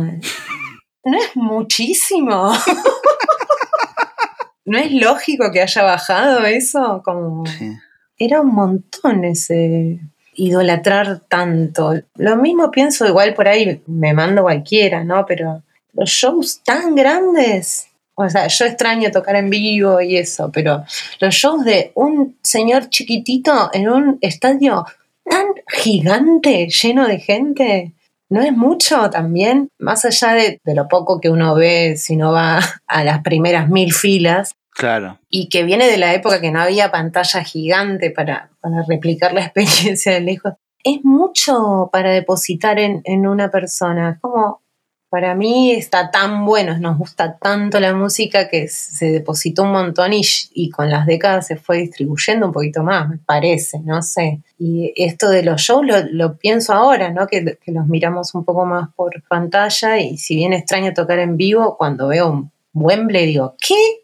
No 1.04 1.18
es 1.18 1.34
muchísimo. 1.36 2.52
¿No 4.66 4.76
es 4.76 4.92
lógico 4.92 5.50
que 5.50 5.62
haya 5.62 5.84
bajado 5.84 6.44
eso? 6.44 7.00
Como... 7.02 7.44
Era 8.18 8.42
un 8.42 8.54
montón 8.54 9.24
ese 9.24 10.00
idolatrar 10.34 11.20
tanto. 11.30 11.94
Lo 12.16 12.36
mismo 12.36 12.70
pienso, 12.70 13.06
igual 13.06 13.32
por 13.32 13.48
ahí 13.48 13.82
me 13.86 14.12
mando 14.12 14.42
cualquiera, 14.42 15.02
¿no? 15.02 15.24
Pero 15.24 15.62
los 15.94 16.10
shows 16.10 16.60
tan 16.64 16.94
grandes, 16.94 17.88
o 18.14 18.28
sea, 18.28 18.46
yo 18.46 18.64
extraño 18.64 19.10
tocar 19.10 19.36
en 19.36 19.50
vivo 19.50 20.00
y 20.00 20.16
eso, 20.16 20.50
pero 20.52 20.84
los 21.20 21.34
shows 21.34 21.64
de 21.64 21.92
un 21.94 22.36
señor 22.42 22.88
chiquitito 22.88 23.70
en 23.72 23.88
un 23.88 24.18
estadio 24.20 24.84
tan 25.24 25.46
gigante, 25.68 26.68
lleno 26.68 27.06
de 27.06 27.18
gente, 27.18 27.92
¿no 28.28 28.42
es 28.42 28.52
mucho 28.52 29.10
también? 29.10 29.68
Más 29.78 30.04
allá 30.04 30.34
de, 30.34 30.60
de 30.62 30.74
lo 30.74 30.86
poco 30.88 31.20
que 31.20 31.30
uno 31.30 31.54
ve 31.54 31.96
si 31.96 32.16
no 32.16 32.32
va 32.32 32.60
a 32.86 33.04
las 33.04 33.22
primeras 33.22 33.68
mil 33.68 33.92
filas, 33.92 34.54
Claro. 34.74 35.20
Y 35.30 35.48
que 35.48 35.62
viene 35.62 35.86
de 35.86 35.98
la 35.98 36.14
época 36.14 36.40
que 36.40 36.50
no 36.50 36.60
había 36.60 36.90
pantalla 36.90 37.44
gigante 37.44 38.10
para, 38.10 38.50
para 38.60 38.82
replicar 38.88 39.32
la 39.32 39.44
experiencia 39.44 40.12
de 40.12 40.20
lejos. 40.20 40.54
Es 40.82 41.02
mucho 41.04 41.88
para 41.92 42.10
depositar 42.10 42.78
en, 42.78 43.00
en 43.04 43.26
una 43.26 43.50
persona. 43.50 44.10
Es 44.10 44.20
como, 44.20 44.62
para 45.14 45.36
mí 45.36 45.70
está 45.70 46.10
tan 46.10 46.44
bueno, 46.44 46.76
nos 46.76 46.98
gusta 46.98 47.38
tanto 47.38 47.78
la 47.78 47.94
música 47.94 48.48
que 48.48 48.66
se 48.66 49.12
depositó 49.12 49.62
un 49.62 49.70
montón 49.70 50.12
y, 50.12 50.22
y, 50.54 50.70
con 50.70 50.90
las 50.90 51.06
décadas 51.06 51.46
se 51.46 51.54
fue 51.54 51.76
distribuyendo 51.76 52.46
un 52.46 52.52
poquito 52.52 52.82
más, 52.82 53.08
me 53.08 53.18
parece, 53.18 53.78
no 53.84 54.02
sé. 54.02 54.40
Y 54.58 54.92
esto 54.96 55.30
de 55.30 55.44
los 55.44 55.60
shows 55.60 55.86
lo, 55.86 55.94
lo 56.10 56.36
pienso 56.36 56.72
ahora, 56.72 57.12
¿no? 57.12 57.28
Que, 57.28 57.56
que, 57.64 57.70
los 57.70 57.86
miramos 57.86 58.34
un 58.34 58.44
poco 58.44 58.66
más 58.66 58.88
por 58.96 59.22
pantalla 59.28 60.00
y 60.00 60.18
si 60.18 60.34
bien 60.34 60.52
extraño 60.52 60.92
tocar 60.92 61.20
en 61.20 61.36
vivo, 61.36 61.76
cuando 61.76 62.08
veo 62.08 62.32
un 62.32 62.50
Wembley 62.72 63.26
digo, 63.26 63.54
¿qué? 63.64 64.02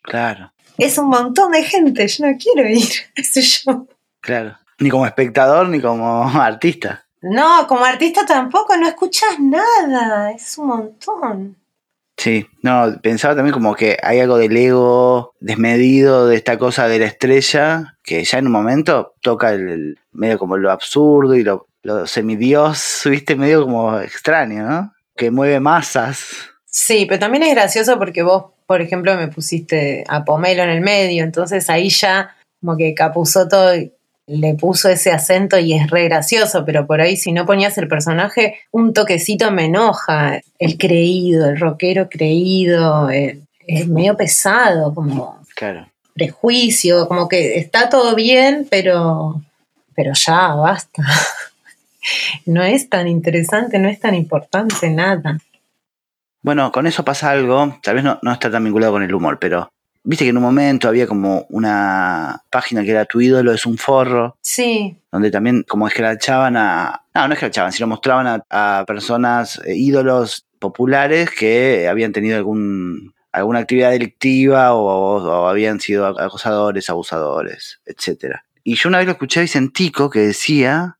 Claro. 0.00 0.50
Es 0.78 0.96
un 0.96 1.10
montón 1.10 1.52
de 1.52 1.62
gente, 1.62 2.08
yo 2.08 2.26
no 2.26 2.38
quiero 2.38 2.66
ir 2.66 2.88
a 3.18 3.20
ese 3.20 3.42
show. 3.42 3.86
Claro. 4.22 4.56
Ni 4.78 4.88
como 4.88 5.04
espectador 5.04 5.68
ni 5.68 5.78
como 5.78 6.26
artista. 6.40 7.04
No, 7.22 7.66
como 7.66 7.84
artista 7.84 8.26
tampoco, 8.26 8.76
no 8.76 8.88
escuchas 8.88 9.38
nada, 9.40 10.32
es 10.32 10.58
un 10.58 10.66
montón. 10.66 11.56
Sí, 12.16 12.46
no, 12.62 12.98
pensaba 13.00 13.34
también 13.34 13.54
como 13.54 13.74
que 13.74 13.96
hay 14.02 14.20
algo 14.20 14.36
del 14.36 14.56
ego 14.56 15.34
desmedido 15.40 16.26
de 16.26 16.36
esta 16.36 16.58
cosa 16.58 16.88
de 16.88 16.98
la 16.98 17.06
estrella, 17.06 17.96
que 18.02 18.22
ya 18.24 18.38
en 18.38 18.46
un 18.46 18.52
momento 18.52 19.14
toca 19.22 19.52
el, 19.52 19.98
medio 20.12 20.38
como 20.38 20.56
lo 20.56 20.70
absurdo 20.70 21.34
y 21.34 21.42
lo, 21.42 21.68
lo 21.82 22.06
semidios, 22.06 23.02
viste, 23.06 23.36
medio 23.36 23.62
como 23.62 23.98
extraño, 24.00 24.68
¿no? 24.68 24.92
Que 25.16 25.30
mueve 25.30 25.60
masas. 25.60 26.26
Sí, 26.66 27.06
pero 27.06 27.20
también 27.20 27.44
es 27.44 27.54
gracioso 27.54 27.98
porque 27.98 28.22
vos 28.22 28.52
por 28.72 28.80
ejemplo, 28.80 29.14
me 29.16 29.28
pusiste 29.28 30.02
a 30.08 30.24
Pomelo 30.24 30.62
en 30.62 30.70
el 30.70 30.80
medio, 30.80 31.24
entonces 31.24 31.68
ahí 31.68 31.90
ya 31.90 32.34
como 32.58 32.78
que 32.78 32.94
Capuzoto 32.94 33.70
le 34.32 34.54
puso 34.54 34.88
ese 34.88 35.12
acento 35.12 35.58
y 35.58 35.74
es 35.74 35.90
re 35.90 36.04
gracioso, 36.04 36.64
pero 36.64 36.86
por 36.86 37.00
ahí 37.00 37.16
si 37.16 37.32
no 37.32 37.44
ponías 37.44 37.76
el 37.78 37.88
personaje, 37.88 38.60
un 38.70 38.94
toquecito 38.94 39.50
me 39.50 39.66
enoja, 39.66 40.40
el 40.58 40.78
creído, 40.78 41.50
el 41.50 41.60
rockero 41.60 42.08
creído, 42.08 43.10
es 43.10 43.88
medio 43.88 44.16
pesado, 44.16 44.94
como 44.94 45.38
claro. 45.54 45.86
prejuicio, 46.14 47.06
como 47.08 47.28
que 47.28 47.58
está 47.58 47.88
todo 47.88 48.14
bien, 48.14 48.66
pero, 48.70 49.42
pero 49.94 50.12
ya, 50.14 50.54
basta. 50.54 51.02
no 52.46 52.62
es 52.62 52.88
tan 52.88 53.08
interesante, 53.08 53.78
no 53.78 53.88
es 53.88 54.00
tan 54.00 54.14
importante 54.14 54.88
nada. 54.88 55.38
Bueno, 56.42 56.72
con 56.72 56.86
eso 56.86 57.04
pasa 57.04 57.30
algo, 57.30 57.78
tal 57.82 57.96
vez 57.96 58.04
no, 58.04 58.18
no 58.22 58.32
está 58.32 58.50
tan 58.50 58.64
vinculado 58.64 58.92
con 58.92 59.02
el 59.02 59.14
humor, 59.14 59.38
pero 59.38 59.70
viste 60.04 60.24
que 60.24 60.30
en 60.30 60.36
un 60.36 60.42
momento 60.42 60.88
había 60.88 61.06
como 61.06 61.46
una 61.50 62.42
página 62.50 62.82
que 62.82 62.90
era 62.90 63.04
Tu 63.04 63.20
ídolo 63.20 63.52
es 63.52 63.66
un 63.66 63.78
forro. 63.78 64.36
Sí. 64.40 64.98
Donde 65.10 65.30
también 65.30 65.64
como 65.68 65.86
escrachaban 65.86 66.56
a... 66.56 67.04
No, 67.14 67.28
no 67.28 67.34
escrachaban, 67.34 67.72
sino 67.72 67.86
mostraban 67.86 68.42
a, 68.48 68.84
personas, 68.86 69.60
eh, 69.64 69.74
ídolos 69.76 70.46
populares 70.58 71.30
que 71.30 71.88
habían 71.88 72.12
tenido 72.12 72.36
algún 72.36 73.12
alguna 73.32 73.60
actividad 73.60 73.90
delictiva 73.90 74.74
o, 74.74 75.48
habían 75.48 75.80
sido 75.80 76.06
acosadores, 76.06 76.90
abusadores, 76.90 77.80
etc. 77.86 78.36
Y 78.62 78.76
yo 78.76 78.88
una 78.88 78.98
vez 78.98 79.06
lo 79.06 79.12
escuché 79.12 79.40
a 79.40 79.42
Vicentico 79.42 80.10
que 80.10 80.20
decía, 80.20 80.98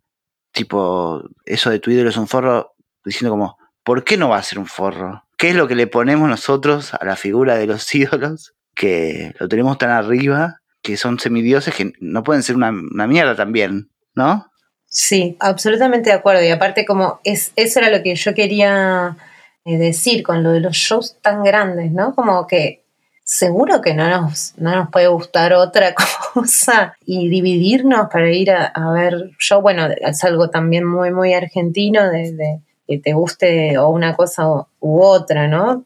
tipo, 0.50 1.22
eso 1.44 1.70
de 1.70 1.78
tu 1.78 1.90
ídolo 1.90 2.08
es 2.08 2.16
un 2.16 2.26
forro, 2.26 2.74
diciendo 3.04 3.32
como, 3.32 3.58
¿por 3.84 4.02
qué 4.02 4.16
no 4.16 4.30
va 4.30 4.38
a 4.38 4.42
ser 4.42 4.58
un 4.58 4.66
forro? 4.66 5.24
¿Qué 5.36 5.50
es 5.50 5.56
lo 5.56 5.68
que 5.68 5.74
le 5.74 5.86
ponemos 5.86 6.28
nosotros 6.28 6.94
a 6.94 7.04
la 7.04 7.16
figura 7.16 7.56
de 7.56 7.66
los 7.66 7.94
ídolos? 7.94 8.54
Que 8.74 9.34
lo 9.38 9.48
tenemos 9.48 9.78
tan 9.78 9.90
arriba, 9.90 10.60
que 10.82 10.96
son 10.96 11.18
semidioses 11.18 11.74
que 11.74 11.92
no 12.00 12.22
pueden 12.22 12.42
ser 12.42 12.56
una, 12.56 12.72
mierda 12.72 13.36
también, 13.36 13.90
¿no? 14.14 14.46
Sí, 14.86 15.36
absolutamente 15.40 16.10
de 16.10 16.16
acuerdo. 16.16 16.42
Y 16.42 16.50
aparte, 16.50 16.84
como 16.84 17.20
es, 17.24 17.52
eso 17.56 17.78
era 17.78 17.90
lo 17.90 18.02
que 18.02 18.14
yo 18.14 18.34
quería 18.34 19.16
eh, 19.64 19.78
decir 19.78 20.22
con 20.22 20.42
lo 20.42 20.50
de 20.50 20.60
los 20.60 20.76
shows 20.76 21.16
tan 21.22 21.42
grandes, 21.44 21.92
¿no? 21.92 22.14
Como 22.14 22.46
que 22.46 22.82
seguro 23.24 23.80
que 23.80 23.94
no 23.94 24.08
nos, 24.08 24.54
no 24.58 24.74
nos 24.74 24.90
puede 24.90 25.06
gustar 25.06 25.54
otra 25.54 25.94
cosa 26.34 26.96
y 27.06 27.28
dividirnos 27.28 28.08
para 28.10 28.30
ir 28.30 28.50
a, 28.50 28.92
ver 28.92 29.30
show. 29.38 29.62
Bueno, 29.62 29.86
es 29.86 30.24
algo 30.24 30.50
también 30.50 30.84
muy, 30.84 31.12
muy 31.12 31.32
argentino 31.32 32.10
de 32.10 32.60
que 32.86 32.98
te 32.98 33.12
guste 33.12 33.78
o 33.78 33.88
una 33.88 34.16
cosa 34.16 34.46
u 34.80 35.00
otra, 35.00 35.48
¿no? 35.48 35.84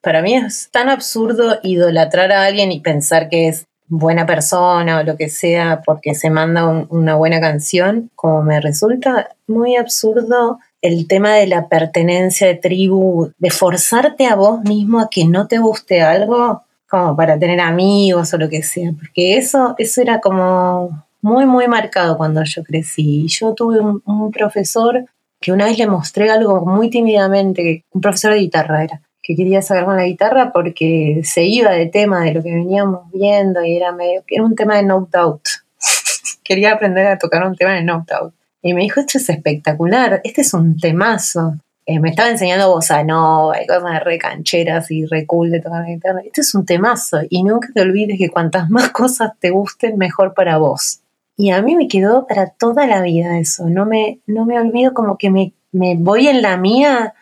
Para 0.00 0.22
mí 0.22 0.34
es 0.34 0.70
tan 0.70 0.88
absurdo 0.88 1.58
idolatrar 1.62 2.32
a 2.32 2.44
alguien 2.44 2.70
y 2.72 2.80
pensar 2.80 3.28
que 3.28 3.48
es 3.48 3.66
buena 3.88 4.26
persona 4.26 5.00
o 5.00 5.02
lo 5.02 5.16
que 5.16 5.28
sea 5.28 5.82
porque 5.84 6.14
se 6.14 6.30
manda 6.30 6.66
una 6.66 7.16
buena 7.16 7.40
canción, 7.40 8.10
como 8.14 8.42
me 8.42 8.60
resulta 8.60 9.30
muy 9.46 9.76
absurdo 9.76 10.58
el 10.82 11.08
tema 11.08 11.34
de 11.34 11.46
la 11.46 11.68
pertenencia 11.68 12.46
de 12.46 12.54
tribu, 12.54 13.32
de 13.38 13.50
forzarte 13.50 14.26
a 14.26 14.36
vos 14.36 14.60
mismo 14.62 15.00
a 15.00 15.08
que 15.10 15.24
no 15.26 15.48
te 15.48 15.58
guste 15.58 16.02
algo 16.02 16.62
como 16.88 17.16
para 17.16 17.38
tener 17.38 17.60
amigos 17.60 18.32
o 18.32 18.38
lo 18.38 18.48
que 18.48 18.62
sea, 18.62 18.92
porque 18.92 19.36
eso, 19.36 19.74
eso 19.78 20.00
era 20.00 20.20
como 20.20 21.04
muy, 21.20 21.44
muy 21.44 21.66
marcado 21.66 22.16
cuando 22.16 22.42
yo 22.44 22.62
crecí. 22.62 23.26
Yo 23.28 23.54
tuve 23.54 23.80
un 23.80 24.30
profesor 24.30 25.04
que 25.40 25.52
una 25.52 25.66
vez 25.66 25.78
le 25.78 25.86
mostré 25.86 26.30
algo 26.30 26.64
muy 26.64 26.90
tímidamente, 26.90 27.84
un 27.92 28.00
profesor 28.00 28.32
de 28.32 28.40
guitarra 28.40 28.84
era, 28.84 29.02
que 29.28 29.36
quería 29.36 29.60
sacarme 29.60 29.94
la 29.94 30.06
guitarra 30.06 30.52
porque 30.54 31.20
se 31.22 31.44
iba 31.44 31.72
de 31.72 31.84
tema 31.84 32.24
de 32.24 32.32
lo 32.32 32.42
que 32.42 32.50
veníamos 32.54 33.12
viendo 33.12 33.62
y 33.62 33.76
era 33.76 33.92
medio, 33.92 34.24
era 34.26 34.42
un 34.42 34.54
tema 34.54 34.76
de 34.76 34.84
No 34.84 35.06
Doubt. 35.12 35.42
quería 36.42 36.72
aprender 36.72 37.06
a 37.06 37.18
tocar 37.18 37.46
un 37.46 37.54
tema 37.54 37.74
de 37.74 37.84
No 37.84 38.06
Doubt. 38.08 38.32
Y 38.62 38.72
me 38.72 38.80
dijo, 38.80 39.00
esto 39.00 39.18
es 39.18 39.28
espectacular, 39.28 40.22
este 40.24 40.40
es 40.40 40.54
un 40.54 40.78
temazo. 40.78 41.56
Eh, 41.84 42.00
me 42.00 42.08
estaba 42.08 42.30
enseñando 42.30 42.70
bossa 42.70 43.04
nova 43.04 43.56
hay 43.56 43.66
cosas 43.66 44.02
re 44.02 44.18
cancheras 44.18 44.90
y 44.90 45.04
re 45.04 45.26
cool 45.26 45.50
de 45.50 45.60
tocar 45.60 45.82
la 45.82 45.90
guitarra. 45.90 46.20
Este 46.24 46.40
es 46.40 46.54
un 46.54 46.64
temazo 46.64 47.18
y 47.28 47.42
nunca 47.42 47.68
te 47.74 47.82
olvides 47.82 48.16
que 48.16 48.30
cuantas 48.30 48.70
más 48.70 48.88
cosas 48.88 49.32
te 49.38 49.50
gusten, 49.50 49.98
mejor 49.98 50.32
para 50.32 50.56
vos. 50.56 51.00
Y 51.36 51.50
a 51.50 51.60
mí 51.60 51.76
me 51.76 51.86
quedó 51.86 52.26
para 52.26 52.48
toda 52.48 52.86
la 52.86 53.02
vida 53.02 53.38
eso. 53.38 53.68
No 53.68 53.84
me, 53.84 54.20
no 54.26 54.46
me 54.46 54.58
olvido 54.58 54.94
como 54.94 55.18
que 55.18 55.28
me, 55.28 55.52
voy 55.98 56.28
en 56.28 56.40
la 56.40 56.56
mía 56.56 57.12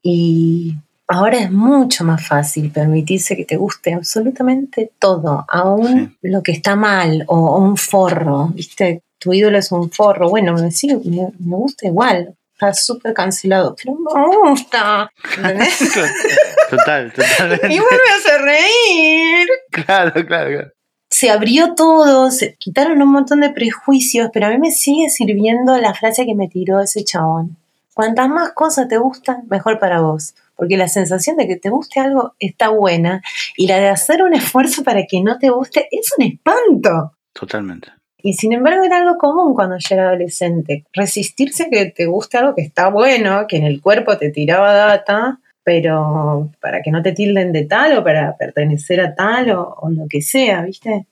y 0.00 0.76
ahora 1.08 1.38
es 1.38 1.50
mucho 1.50 2.04
más 2.04 2.26
fácil 2.26 2.70
permitirse 2.70 3.36
que 3.36 3.44
te 3.44 3.56
guste 3.56 3.94
absolutamente 3.94 4.90
todo, 4.98 5.44
aún 5.48 6.16
lo 6.22 6.42
que 6.42 6.52
está 6.52 6.76
mal 6.76 7.24
o, 7.28 7.58
un 7.58 7.76
forro, 7.76 8.48
¿viste? 8.54 9.02
Tu 9.18 9.32
ídolo 9.32 9.58
es 9.58 9.72
un 9.72 9.90
forro. 9.90 10.28
Bueno, 10.28 10.54
me, 10.54 10.62
me, 10.62 11.56
gusta 11.56 11.86
igual. 11.86 12.34
Está 12.52 12.72
súper 12.72 13.12
cancelado, 13.12 13.74
pero 13.74 13.96
me 13.96 14.50
gusta. 14.50 15.10
total, 16.70 17.12
totalmente. 17.12 17.72
Y 17.72 17.78
vuelve 17.78 18.10
a 18.12 18.16
hacer 18.16 18.40
reír. 18.42 19.48
Claro, 19.70 20.12
claro, 20.26 20.50
claro 20.50 20.70
se 21.16 21.30
abrió 21.30 21.74
todo, 21.74 22.30
se 22.30 22.56
quitaron 22.56 23.00
un 23.00 23.10
montón 23.10 23.40
de 23.40 23.48
prejuicios, 23.48 24.28
pero 24.34 24.46
a 24.46 24.50
mí 24.50 24.58
me 24.58 24.70
sigue 24.70 25.08
sirviendo 25.08 25.78
la 25.78 25.94
frase 25.94 26.26
que 26.26 26.34
me 26.34 26.46
tiró 26.46 26.80
ese 26.82 27.04
chabón. 27.04 27.56
Cuantas 27.94 28.28
más 28.28 28.52
cosas 28.52 28.86
te 28.88 28.98
gustan, 28.98 29.44
mejor 29.48 29.78
para 29.78 30.02
vos. 30.02 30.34
Porque 30.56 30.76
la 30.76 30.88
sensación 30.88 31.36
de 31.36 31.46
que 31.46 31.56
te 31.56 31.68
guste 31.68 32.00
algo 32.00 32.34
está 32.38 32.70
buena 32.70 33.22
y 33.56 33.66
la 33.66 33.78
de 33.78 33.88
hacer 33.88 34.22
un 34.22 34.34
esfuerzo 34.34 34.82
para 34.82 35.06
que 35.06 35.20
no 35.20 35.38
te 35.38 35.50
guste 35.50 35.86
es 35.90 36.12
un 36.16 36.24
espanto. 36.24 37.12
Totalmente. 37.32 37.88
Y 38.22 38.32
sin 38.32 38.52
embargo 38.52 38.82
era 38.82 38.98
algo 38.98 39.18
común 39.18 39.54
cuando 39.54 39.76
yo 39.78 39.94
era 39.94 40.08
adolescente. 40.08 40.84
Resistirse 40.92 41.64
a 41.64 41.70
que 41.70 41.86
te 41.86 42.06
guste 42.06 42.38
algo 42.38 42.54
que 42.54 42.62
está 42.62 42.88
bueno, 42.88 43.46
que 43.46 43.58
en 43.58 43.64
el 43.64 43.80
cuerpo 43.80 44.16
te 44.16 44.30
tiraba 44.30 44.72
data, 44.72 45.38
pero 45.62 46.50
para 46.60 46.82
que 46.82 46.90
no 46.90 47.02
te 47.02 47.12
tilden 47.12 47.52
de 47.52 47.64
tal 47.64 47.98
o 47.98 48.02
para 48.02 48.36
pertenecer 48.36 49.00
a 49.00 49.14
tal 49.14 49.50
o, 49.50 49.74
o 49.80 49.90
lo 49.90 50.06
que 50.08 50.22
sea, 50.22 50.62
¿viste? 50.62 51.06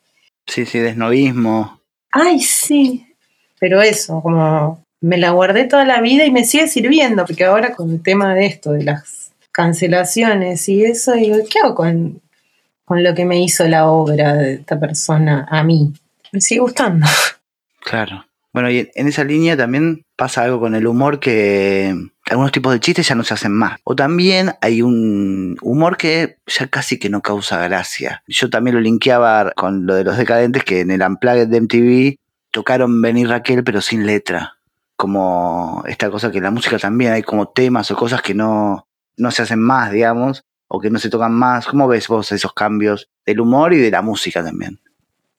Sí, 0.46 0.66
sí, 0.66 0.78
desnovismo. 0.78 1.80
Ay, 2.10 2.40
sí. 2.40 3.06
Pero 3.60 3.82
eso, 3.82 4.20
como 4.22 4.84
me 5.00 5.18
la 5.18 5.30
guardé 5.30 5.64
toda 5.64 5.84
la 5.84 6.00
vida 6.00 6.24
y 6.24 6.30
me 6.30 6.44
sigue 6.44 6.66
sirviendo, 6.66 7.26
porque 7.26 7.44
ahora 7.44 7.74
con 7.74 7.90
el 7.90 8.02
tema 8.02 8.34
de 8.34 8.46
esto, 8.46 8.72
de 8.72 8.84
las 8.84 9.23
cancelaciones 9.54 10.68
y 10.68 10.84
eso, 10.84 11.12
digo, 11.12 11.36
¿qué 11.48 11.60
hago 11.60 11.76
con, 11.76 12.20
con 12.84 13.04
lo 13.04 13.14
que 13.14 13.24
me 13.24 13.40
hizo 13.40 13.66
la 13.68 13.88
obra 13.88 14.34
de 14.34 14.54
esta 14.54 14.80
persona 14.80 15.46
a 15.48 15.62
mí? 15.62 15.92
Me 16.32 16.40
sigue 16.40 16.60
gustando. 16.60 17.06
Claro. 17.80 18.26
Bueno, 18.52 18.70
y 18.70 18.90
en 18.94 19.08
esa 19.08 19.24
línea 19.24 19.56
también 19.56 20.04
pasa 20.16 20.42
algo 20.42 20.58
con 20.58 20.74
el 20.74 20.86
humor 20.86 21.20
que 21.20 21.94
algunos 22.30 22.50
tipos 22.50 22.72
de 22.72 22.80
chistes 22.80 23.06
ya 23.06 23.14
no 23.14 23.22
se 23.22 23.34
hacen 23.34 23.52
más. 23.52 23.78
O 23.84 23.94
también 23.94 24.52
hay 24.60 24.82
un 24.82 25.56
humor 25.60 25.96
que 25.96 26.38
ya 26.46 26.66
casi 26.66 26.98
que 26.98 27.10
no 27.10 27.20
causa 27.20 27.62
gracia. 27.62 28.22
Yo 28.26 28.50
también 28.50 28.74
lo 28.74 28.80
linkeaba 28.80 29.52
con 29.52 29.86
lo 29.86 29.94
de 29.94 30.04
los 30.04 30.16
decadentes 30.16 30.64
que 30.64 30.80
en 30.80 30.90
el 30.90 31.02
Unplugged 31.02 31.48
de 31.48 31.60
MTV 31.60 32.16
tocaron 32.50 33.02
Venir 33.02 33.28
Raquel 33.28 33.62
pero 33.62 33.80
sin 33.80 34.06
letra. 34.06 34.56
Como 34.96 35.84
esta 35.86 36.10
cosa 36.10 36.30
que 36.30 36.38
en 36.38 36.44
la 36.44 36.50
música 36.50 36.78
también 36.78 37.12
hay 37.12 37.22
como 37.22 37.48
temas 37.48 37.90
o 37.90 37.96
cosas 37.96 38.22
que 38.22 38.34
no, 38.34 38.86
no 39.16 39.30
se 39.30 39.42
hacen 39.42 39.60
más, 39.60 39.92
digamos, 39.92 40.44
o 40.68 40.80
que 40.80 40.90
no 40.90 40.98
se 40.98 41.10
tocan 41.10 41.32
más. 41.32 41.66
¿Cómo 41.66 41.88
ves 41.88 42.08
vos 42.08 42.32
esos 42.32 42.52
cambios 42.52 43.08
del 43.24 43.40
humor 43.40 43.72
y 43.72 43.78
de 43.78 43.90
la 43.90 44.02
música 44.02 44.42
también? 44.42 44.80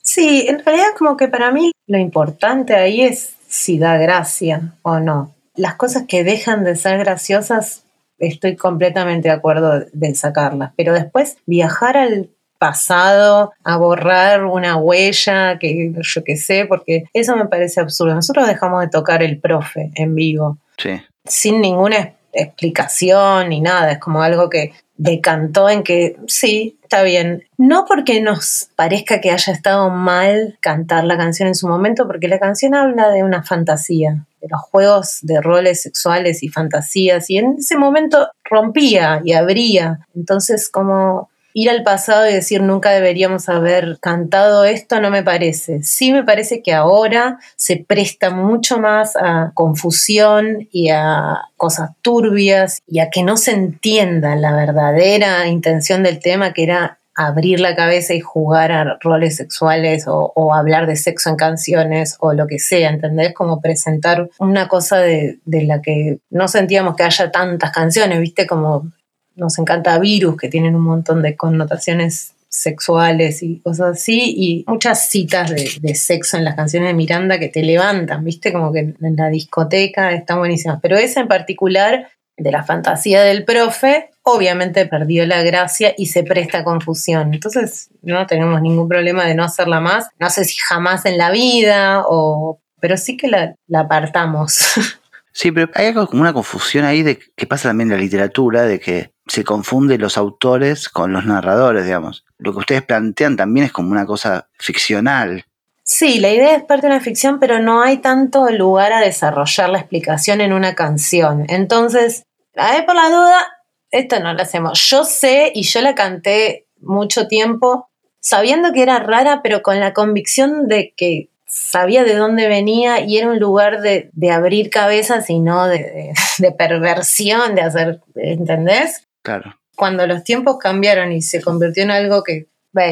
Sí, 0.01 0.45
en 0.47 0.63
realidad 0.63 0.89
como 0.97 1.17
que 1.17 1.27
para 1.27 1.51
mí 1.51 1.71
lo 1.88 1.97
importante 1.97 2.75
ahí 2.75 3.01
es 3.01 3.35
si 3.47 3.79
da 3.79 3.97
gracia 3.97 4.73
o 4.81 4.99
no. 4.99 5.33
Las 5.55 5.75
cosas 5.75 6.03
que 6.07 6.23
dejan 6.23 6.63
de 6.63 6.75
ser 6.75 6.99
graciosas 6.99 7.83
estoy 8.17 8.55
completamente 8.55 9.27
de 9.27 9.33
acuerdo 9.33 9.85
de 9.91 10.15
sacarlas, 10.15 10.71
pero 10.77 10.93
después 10.93 11.38
viajar 11.45 11.97
al 11.97 12.29
pasado 12.57 13.51
a 13.63 13.77
borrar 13.77 14.45
una 14.45 14.77
huella, 14.77 15.59
que 15.59 15.93
yo 15.99 16.23
qué 16.23 16.38
sé, 16.38 16.65
porque 16.65 17.05
eso 17.13 17.35
me 17.35 17.45
parece 17.45 17.81
absurdo. 17.81 18.15
Nosotros 18.15 18.47
dejamos 18.47 18.81
de 18.81 18.88
tocar 18.88 19.21
el 19.23 19.39
profe 19.39 19.91
en 19.95 20.15
vivo. 20.15 20.57
Sí. 20.77 21.01
Sin 21.25 21.61
ninguna 21.61 22.14
explicación 22.36 23.50
ni 23.50 23.62
nada, 23.62 23.93
es 23.93 24.00
como 24.00 24.21
algo 24.21 24.50
que 24.50 24.74
decantó 24.98 25.69
en 25.69 25.84
que 25.84 26.17
sí, 26.28 26.78
está 26.84 27.04
bien. 27.04 27.43
No 27.58 27.86
porque 27.86 28.21
nos 28.21 28.69
parezca 28.76 29.19
que 29.21 29.32
haya 29.32 29.52
estado 29.52 29.89
mal 29.89 30.58
cantar 30.62 31.04
la 31.04 31.17
canción 31.17 31.48
en 31.48 31.56
su 31.56 31.67
momento, 31.67 32.08
porque 32.08 32.28
la 32.28 32.39
canción 32.39 32.76
habla 32.76 33.10
de 33.10 33.24
una 33.24 33.43
fantasía, 33.43 34.26
de 34.41 34.48
los 34.50 34.62
juegos 34.62 35.19
de 35.21 35.41
roles 35.41 35.82
sexuales 35.82 36.43
y 36.43 36.50
fantasías, 36.50 37.30
y 37.30 37.38
en 37.38 37.56
ese 37.60 37.78
momento 37.78 38.30
rompía 38.43 39.21
y 39.24 39.34
abría. 39.34 40.00
Entonces, 40.15 40.69
como 40.69 41.30
ir 41.57 41.69
al 41.69 41.83
pasado 41.83 42.29
y 42.29 42.33
decir 42.33 42.61
nunca 42.61 42.91
deberíamos 42.91 43.47
haber 43.47 43.97
cantado 44.01 44.65
esto 44.65 44.99
no 44.99 45.09
me 45.09 45.23
parece. 45.23 45.81
Sí 45.83 46.11
me 46.11 46.25
parece 46.25 46.61
que 46.61 46.73
ahora 46.73 47.39
se 47.55 47.77
presta 47.77 48.29
mucho 48.29 48.77
más 48.77 49.15
a 49.15 49.51
confusión 49.53 50.67
y 50.69 50.89
a 50.89 51.45
cosas 51.55 51.91
turbias 52.01 52.81
y 52.85 52.99
a 52.99 53.09
que 53.09 53.23
no 53.23 53.37
se 53.37 53.51
entienda 53.51 54.35
la 54.35 54.53
verdadera 54.53 55.47
intención 55.47 56.03
del 56.03 56.19
tema 56.19 56.51
que 56.51 56.63
era 56.63 56.99
abrir 57.15 57.61
la 57.61 57.73
cabeza 57.73 58.13
y 58.13 58.19
jugar 58.19 58.73
a 58.73 58.97
roles 58.99 59.37
sexuales 59.37 60.03
o, 60.07 60.53
hablar 60.53 60.87
de 60.87 60.97
sexo 60.97 61.29
en 61.29 61.37
canciones 61.37 62.17
o 62.19 62.33
lo 62.33 62.47
que 62.47 62.59
sea, 62.59 62.89
¿entendés? 62.89 63.33
Como 63.33 63.61
presentar 63.61 64.29
una 64.39 64.67
cosa 64.67 64.97
de, 64.97 65.39
de, 65.45 65.63
la 65.63 65.81
que 65.81 66.19
no 66.29 66.49
sentíamos 66.49 66.97
que 66.97 67.03
haya 67.03 67.31
tantas 67.31 67.71
canciones, 67.71 68.19
¿viste? 68.19 68.45
Como 68.45 68.91
nos 69.36 69.58
encanta 69.60 70.00
Virus, 70.00 70.38
que 70.38 70.50
tienen 70.50 70.76
un 70.76 70.84
montón 70.84 71.21
de 71.21 71.36
connotaciones 71.36 72.34
sexuales 72.50 73.43
y 73.43 73.60
cosas 73.60 73.98
así, 73.98 74.34
y 74.38 74.65
muchas 74.67 75.10
citas 75.10 75.52
de, 75.52 75.95
sexo 75.95 76.38
en 76.38 76.45
las 76.45 76.56
canciones 76.56 76.89
de 76.89 76.93
Miranda 76.93 77.38
que 77.38 77.50
te 77.50 77.63
levantan, 77.63 78.24
viste, 78.24 78.54
como 78.54 78.71
que 78.71 78.80
en 78.80 79.15
la 79.17 79.30
discoteca 79.30 80.13
están 80.13 80.39
buenísimas. 80.39 80.80
Pero 80.82 80.98
esa 80.98 81.19
en 81.21 81.28
particular, 81.28 82.08
de 82.38 82.52
la 82.52 82.63
fantasía 82.63 83.24
del 83.24 83.45
profe, 83.45 84.10
obviamente 84.24 84.86
perdió 84.86 85.26
la 85.26 85.41
gracia 85.41 85.93
y 85.98 86.08
se 86.08 86.24
presta 86.24 86.63
confusión. 86.63 87.34
Entonces, 87.34 87.89
no 88.02 88.26
tenemos 88.28 88.62
ningún 88.62 88.89
problema 88.89 89.26
de 89.26 89.36
no 89.36 89.43
hacerla 89.43 89.80
más. 89.80 90.10
No 90.19 90.30
sé 90.30 90.45
si 90.45 90.58
jamás 90.58 91.06
en 91.06 91.17
la 91.17 91.32
vida, 91.32 92.04
o 92.08 92.60
pero 92.80 92.98
sí 92.98 93.17
que 93.17 93.28
la, 93.28 93.56
la 93.67 93.82
apartamos. 93.82 94.60
Sí, 95.36 95.52
pero 95.52 95.69
hay 95.76 95.88
algo 95.88 96.08
como 96.08 96.21
una 96.21 96.32
confusión 96.32 96.86
ahí 96.86 97.04
de 97.04 97.19
que 97.19 97.45
pasa 97.45 97.67
también 97.67 97.91
en 97.91 97.98
la 97.98 98.02
literatura, 98.02 98.63
de 98.63 98.80
que 98.80 99.12
se 99.28 99.43
confunde 99.43 99.98
los 99.98 100.17
autores 100.17 100.88
con 100.88 101.12
los 101.12 101.26
narradores, 101.26 101.84
digamos. 101.84 102.24
Lo 102.38 102.54
que 102.54 102.60
ustedes 102.60 102.84
plantean 102.84 103.36
también 103.36 103.65
es 103.65 103.74
como 103.74 103.91
una 103.91 104.06
cosa 104.06 104.48
ficcional. 104.58 105.43
Sí, 105.84 106.19
la 106.19 106.30
idea 106.30 106.56
es 106.56 106.63
parte 106.63 106.88
de 106.88 106.93
una 106.93 107.04
ficción, 107.04 107.41
pero 107.41 107.60
no 107.60 107.82
hay 107.82 107.98
tanto 107.98 108.50
lugar 108.50 108.93
a 108.93 109.02
desarrollar 109.02 109.69
la 109.69 109.80
explicación 109.80 110.39
en 110.39 110.54
una 110.54 110.74
canción. 110.74 111.43
Entonces, 111.50 112.24
a 112.56 112.71
ver, 112.71 112.86
por 112.86 112.95
la 112.95 113.10
duda, 113.10 113.45
esto 113.91 114.21
no 114.21 114.34
lo 114.34 114.41
hacemos. 114.41 114.80
Yo 114.89 115.04
sé 115.04 115.52
y 115.54 115.63
yo 115.63 115.82
la 115.82 115.95
canté 115.95 116.69
mucho 116.80 117.28
tiempo 117.28 117.89
sabiendo 118.21 118.71
que 118.71 118.84
era 118.84 119.00
rara, 119.00 119.41
pero 119.43 119.62
con 119.62 119.82
la 119.82 119.91
convicción 119.91 120.69
de 120.69 120.93
que 120.95 121.30
sabía 121.55 122.03
de 122.03 122.15
dónde 122.15 122.49
venía 122.49 122.99
y 122.99 123.17
era 123.17 123.29
un 123.29 123.39
lugar 123.39 123.79
de, 123.79 124.11
abrir 124.29 124.69
cabezas 124.69 125.29
y 125.29 125.39
no 125.39 125.67
de, 125.67 126.13
perversión, 126.57 127.55
de 127.55 127.61
hacer, 127.61 128.01
¿entendés? 128.15 129.07
Claro. 129.23 129.57
Cuando 129.75 130.05
los 130.05 130.23
tiempos 130.23 130.57
cambiaron 130.57 131.11
y 131.13 131.21
se 131.21 131.41
convirtió 131.41 131.83
en 131.83 131.91
algo 131.91 132.23
que 132.23 132.47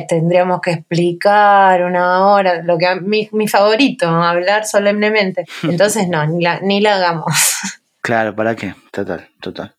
tendríamos 0.08 0.62
que 0.62 0.72
explicar 0.72 1.84
una 1.84 2.26
hora, 2.26 2.64
lo 2.64 2.78
que 2.78 2.96
mi, 3.02 3.28
mi 3.34 3.50
favorito, 3.50 4.08
hablar 4.08 4.66
solemnemente. 4.66 5.46
Entonces 5.64 6.08
no, 6.08 6.26
ni 6.26 6.42
la, 6.42 6.62
ni 6.62 6.82
la 6.82 6.96
hagamos. 6.96 7.26
Claro, 8.06 8.36
¿para 8.36 8.54
qué? 8.54 8.76
Total, 8.92 9.30
total. 9.40 9.76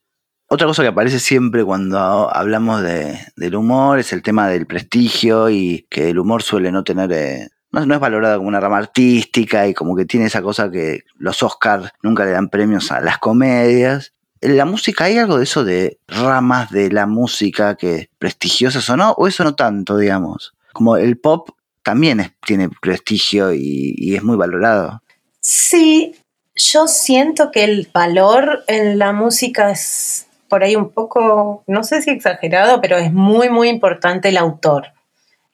Otra 0.48 0.66
cosa 0.66 0.80
que 0.80 0.88
aparece 0.88 1.20
siempre 1.20 1.62
cuando 1.62 2.34
hablamos 2.34 2.80
de, 2.80 3.18
del 3.36 3.54
humor 3.54 3.98
es 3.98 4.14
el 4.14 4.22
tema 4.22 4.48
del 4.48 4.66
prestigio 4.66 5.50
y 5.50 5.86
que 5.90 6.08
el 6.08 6.18
humor 6.18 6.42
suele 6.42 6.72
no 6.72 6.84
tener 6.84 7.12
eh, 7.12 7.48
no, 7.74 7.94
es 7.94 8.00
valorada 8.00 8.37
como 8.37 8.48
una 8.48 8.60
rama 8.60 8.78
artística 8.78 9.66
y 9.66 9.74
como 9.74 9.96
que 9.96 10.04
tiene 10.04 10.26
esa 10.26 10.42
cosa 10.42 10.70
que 10.70 11.00
los 11.18 11.42
Oscars 11.42 11.90
nunca 12.02 12.24
le 12.24 12.30
dan 12.30 12.48
premios 12.48 12.92
a 12.92 13.00
las 13.00 13.18
comedias. 13.18 14.12
¿En 14.40 14.56
la 14.56 14.64
música 14.64 15.04
hay 15.04 15.18
algo 15.18 15.38
de 15.38 15.44
eso 15.44 15.64
de 15.64 15.98
ramas 16.06 16.70
de 16.70 16.90
la 16.90 17.06
música 17.06 17.76
que 17.76 18.10
prestigiosas 18.18 18.88
o 18.90 18.96
no? 18.96 19.12
¿O 19.12 19.26
eso 19.26 19.42
no 19.42 19.54
tanto, 19.54 19.96
digamos? 19.96 20.54
Como 20.72 20.96
el 20.96 21.18
pop 21.18 21.50
también 21.82 22.34
tiene 22.44 22.68
prestigio 22.80 23.52
y, 23.52 24.14
es 24.14 24.22
muy 24.22 24.37
valorado. 24.37 25.02
Sí, 25.40 26.14
yo 26.54 26.88
siento 26.88 27.50
que 27.50 27.64
el 27.64 27.88
valor 27.92 28.64
en 28.66 28.98
la 28.98 29.12
música 29.12 29.70
es 29.70 30.26
por 30.48 30.62
ahí 30.62 30.76
un 30.76 30.90
poco, 30.90 31.64
no 31.66 31.84
sé 31.84 32.02
si 32.02 32.10
exagerado, 32.10 32.80
pero 32.80 32.96
es 32.96 33.12
muy, 33.12 33.48
muy 33.48 33.68
importante 33.68 34.28
el 34.28 34.37
autor 34.37 34.94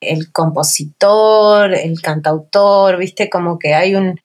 el 0.00 0.32
compositor, 0.32 1.74
el 1.74 2.00
cantautor, 2.00 2.96
viste, 2.96 3.28
como 3.28 3.58
que 3.58 3.74
hay 3.74 3.94
un, 3.94 4.20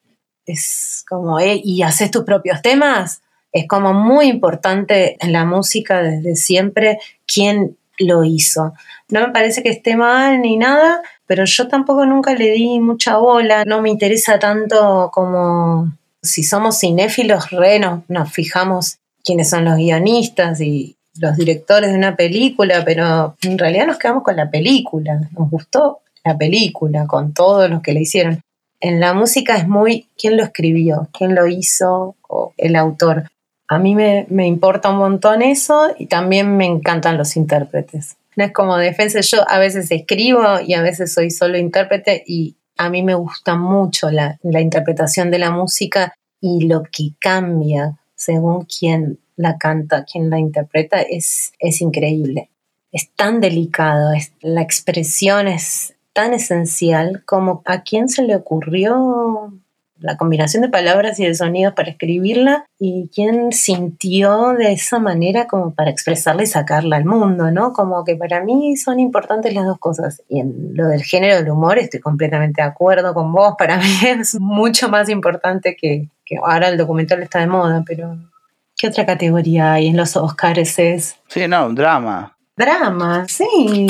es 0.46 1.04
como, 1.08 1.38
eh, 1.38 1.60
y 1.62 1.82
haces 1.82 2.10
tus 2.10 2.24
propios 2.24 2.62
temas, 2.62 3.22
es 3.52 3.66
como 3.68 3.92
muy 3.94 4.26
importante 4.26 5.16
en 5.20 5.32
la 5.32 5.44
música 5.44 6.02
desde 6.02 6.36
siempre 6.36 6.98
quién 7.26 7.76
lo 7.98 8.24
hizo. 8.24 8.74
No 9.08 9.20
me 9.20 9.32
parece 9.32 9.62
que 9.62 9.70
esté 9.70 9.96
mal 9.96 10.40
ni 10.42 10.56
nada, 10.56 11.02
pero 11.26 11.44
yo 11.44 11.68
tampoco 11.68 12.04
nunca 12.04 12.34
le 12.34 12.52
di 12.52 12.80
mucha 12.80 13.16
bola, 13.16 13.64
no 13.64 13.80
me 13.80 13.90
interesa 13.90 14.38
tanto 14.38 15.10
como 15.12 15.92
si 16.22 16.42
somos 16.42 16.78
cinéfilos, 16.80 17.50
re 17.50 17.80
nos 18.08 18.32
fijamos 18.32 18.98
quiénes 19.24 19.50
son 19.50 19.64
los 19.64 19.76
guionistas 19.76 20.60
y, 20.60 20.96
los 21.18 21.36
directores 21.36 21.90
de 21.90 21.96
una 21.96 22.16
película, 22.16 22.82
pero 22.84 23.36
en 23.42 23.58
realidad 23.58 23.86
nos 23.86 23.98
quedamos 23.98 24.22
con 24.22 24.36
la 24.36 24.50
película, 24.50 25.20
nos 25.36 25.50
gustó 25.50 26.00
la 26.24 26.36
película, 26.36 27.06
con 27.06 27.32
todos 27.32 27.70
los 27.70 27.82
que 27.82 27.92
le 27.92 28.00
hicieron. 28.00 28.40
En 28.80 29.00
la 29.00 29.14
música 29.14 29.56
es 29.56 29.66
muy 29.66 30.08
quién 30.18 30.36
lo 30.36 30.42
escribió, 30.42 31.08
quién 31.12 31.34
lo 31.34 31.46
hizo, 31.46 32.16
o 32.28 32.52
el 32.56 32.76
autor. 32.76 33.30
A 33.68 33.78
mí 33.78 33.94
me, 33.94 34.26
me 34.28 34.46
importa 34.46 34.90
un 34.90 34.98
montón 34.98 35.42
eso 35.42 35.88
y 35.98 36.06
también 36.06 36.56
me 36.56 36.66
encantan 36.66 37.16
los 37.16 37.36
intérpretes. 37.36 38.16
No 38.36 38.44
es 38.44 38.52
como 38.52 38.76
defensa, 38.76 39.20
yo 39.20 39.48
a 39.48 39.58
veces 39.58 39.90
escribo 39.90 40.60
y 40.64 40.74
a 40.74 40.82
veces 40.82 41.12
soy 41.12 41.30
solo 41.30 41.56
intérprete 41.56 42.22
y 42.26 42.56
a 42.76 42.90
mí 42.90 43.02
me 43.02 43.14
gusta 43.14 43.56
mucho 43.56 44.10
la, 44.10 44.38
la 44.42 44.60
interpretación 44.60 45.30
de 45.30 45.38
la 45.38 45.50
música 45.50 46.14
y 46.40 46.66
lo 46.66 46.82
que 46.82 47.12
cambia 47.18 47.98
según 48.14 48.66
quién 48.66 49.18
la 49.36 49.58
canta, 49.58 50.04
quien 50.04 50.30
la 50.30 50.38
interpreta, 50.38 51.00
es, 51.00 51.52
es 51.58 51.80
increíble. 51.80 52.50
Es 52.92 53.10
tan 53.14 53.40
delicado, 53.40 54.12
la 54.40 54.62
expresión 54.62 55.48
es, 55.48 55.96
tan 56.16 56.32
esencial 56.32 57.22
como 57.26 57.60
a 57.66 57.82
quién 57.82 58.08
se 58.08 58.22
le 58.22 58.34
ocurrió 58.34 59.52
la 59.98 60.16
combinación 60.16 60.62
de 60.62 60.70
palabras 60.70 61.20
y 61.20 61.26
de 61.26 61.34
sonidos 61.34 61.74
para 61.74 61.90
escribirla 61.90 62.64
y 62.78 63.10
quién 63.14 63.52
sintió 63.52 64.54
de 64.54 64.72
esa 64.72 64.98
manera 64.98 65.46
como 65.46 65.74
para 65.74 65.90
expresarla 65.90 66.42
y 66.42 66.46
sacarla 66.46 66.96
al 66.96 67.04
mundo, 67.04 67.50
¿no? 67.50 67.74
Como 67.74 68.02
que 68.02 68.16
para 68.16 68.42
mí 68.42 68.78
son 68.78 68.98
importantes 68.98 69.52
las 69.52 69.66
dos 69.66 69.78
cosas. 69.78 70.22
Y 70.30 70.40
en 70.40 70.74
lo 70.74 70.88
del 70.88 71.02
género 71.02 71.36
del 71.36 71.50
humor 71.50 71.78
estoy 71.78 72.00
completamente 72.00 72.62
de 72.62 72.68
acuerdo 72.68 73.12
con 73.12 73.30
vos, 73.30 73.54
para 73.58 73.76
mí 73.76 73.84
es 74.06 74.40
mucho 74.40 74.88
más 74.88 75.10
importante 75.10 75.76
que, 75.76 76.08
que 76.24 76.36
ahora 76.42 76.68
el 76.68 76.78
documental 76.78 77.22
está 77.22 77.40
de 77.40 77.46
moda, 77.46 77.84
pero 77.86 78.16
¿qué 78.76 78.88
otra 78.88 79.06
categoría 79.06 79.74
hay 79.74 79.88
en 79.88 79.96
los 79.96 80.16
Oscars? 80.16 80.78
Es... 80.78 81.16
Sí, 81.28 81.48
no, 81.48 81.72
drama. 81.72 82.36
Drama, 82.56 83.26
sí. 83.28 83.86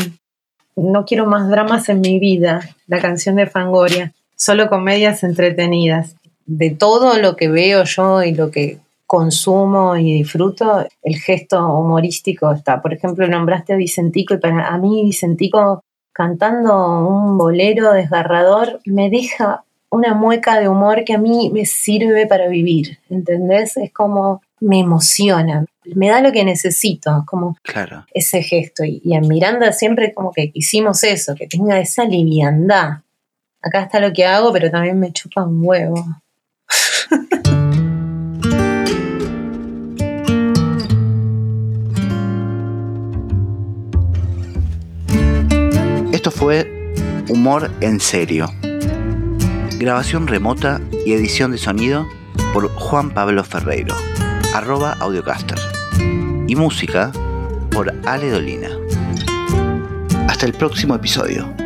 No 0.77 1.05
quiero 1.05 1.27
más 1.27 1.49
dramas 1.49 1.89
en 1.89 2.01
mi 2.01 2.19
vida, 2.19 2.61
la 2.87 3.01
canción 3.01 3.37
de 3.37 3.47
Fangoria 3.47 4.13
solo 4.37 4.69
comedias 4.69 5.25
entretenidas. 5.25 6.15
De 6.45 6.71
todo 6.71 7.19
lo 7.19 7.35
que 7.35 7.49
veo 7.49 7.83
yo 7.85 8.23
y 8.23 8.33
lo 8.33 8.51
que 8.51 8.79
consumo 9.07 9.97
y 9.97 10.15
disfruto, 10.15 10.87
el 11.03 11.17
gesto 11.17 11.67
humorístico 11.67 12.53
está. 12.53 12.81
Por 12.81 12.93
ejemplo, 12.93 13.27
nombraste 13.27 13.73
a 13.73 13.77
Vicentico 13.77 14.35
y 14.35 14.39
para 14.39 14.69
a 14.69 14.79
mí 14.79 15.03
Vicentico 15.05 15.83
cantando 16.13 17.09
un 17.09 17.37
bolero 17.37 17.93
desgarrador 17.93 18.81
me 18.87 19.11
deja 19.11 19.65
una 19.91 20.15
mueca 20.15 20.59
de 20.61 20.69
humor 20.69 21.05
que 21.05 21.15
a 21.15 21.19
mí 21.19 21.51
me 21.53 21.67
sirve 21.67 22.27
para 22.27 22.49
vivir, 22.49 22.99
¿entendés? 23.11 23.77
Es 23.77 23.93
como 23.93 24.43
me 24.61 24.81
emociona, 24.81 25.65
me 25.85 26.09
da 26.09 26.21
lo 26.21 26.33
que 26.33 26.45
necesito, 26.45 27.25
como 27.27 27.57
claro. 27.63 28.07
ese 28.13 28.43
gesto. 28.43 28.85
Y, 28.85 29.01
y 29.05 29.15
en 29.15 29.29
Miranda 29.29 29.73
siempre 29.73 30.13
como 30.15 30.33
que 30.33 30.51
hicimos 30.55 31.05
eso, 31.05 31.35
que 31.35 31.47
tenga 31.47 31.79
esa 31.79 32.05
liviandad, 32.05 33.01
acá 33.63 33.83
está 33.83 34.01
lo 34.01 34.13
que 34.13 34.25
hago, 34.25 34.53
pero 34.53 34.71
también 34.71 34.99
me 34.99 35.13
chupa 35.13 35.45
un 35.45 35.61
huevo. 35.63 36.05
Esto 46.13 46.31
fue 46.31 46.93
Humor 47.29 47.71
en 47.81 48.01
Serio. 48.01 48.49
Grabación 49.79 50.27
remota 50.27 50.81
y 51.05 51.13
edición 51.13 51.53
de 51.53 51.59
sonido 51.59 52.07
por 52.53 52.69
Juan 52.75 53.11
Pablo 53.11 53.45
Ferreiro, 53.45 53.95
arroba 54.57 54.97
audiocaster. 55.01 55.59
Y 56.47 56.57
música 56.57 57.13
por 57.71 57.93
Ale 58.07 58.31
Dolina. 58.31 58.71
Hasta 60.29 60.47
el 60.47 60.55
próximo 60.55 60.95
episodio. 60.95 61.66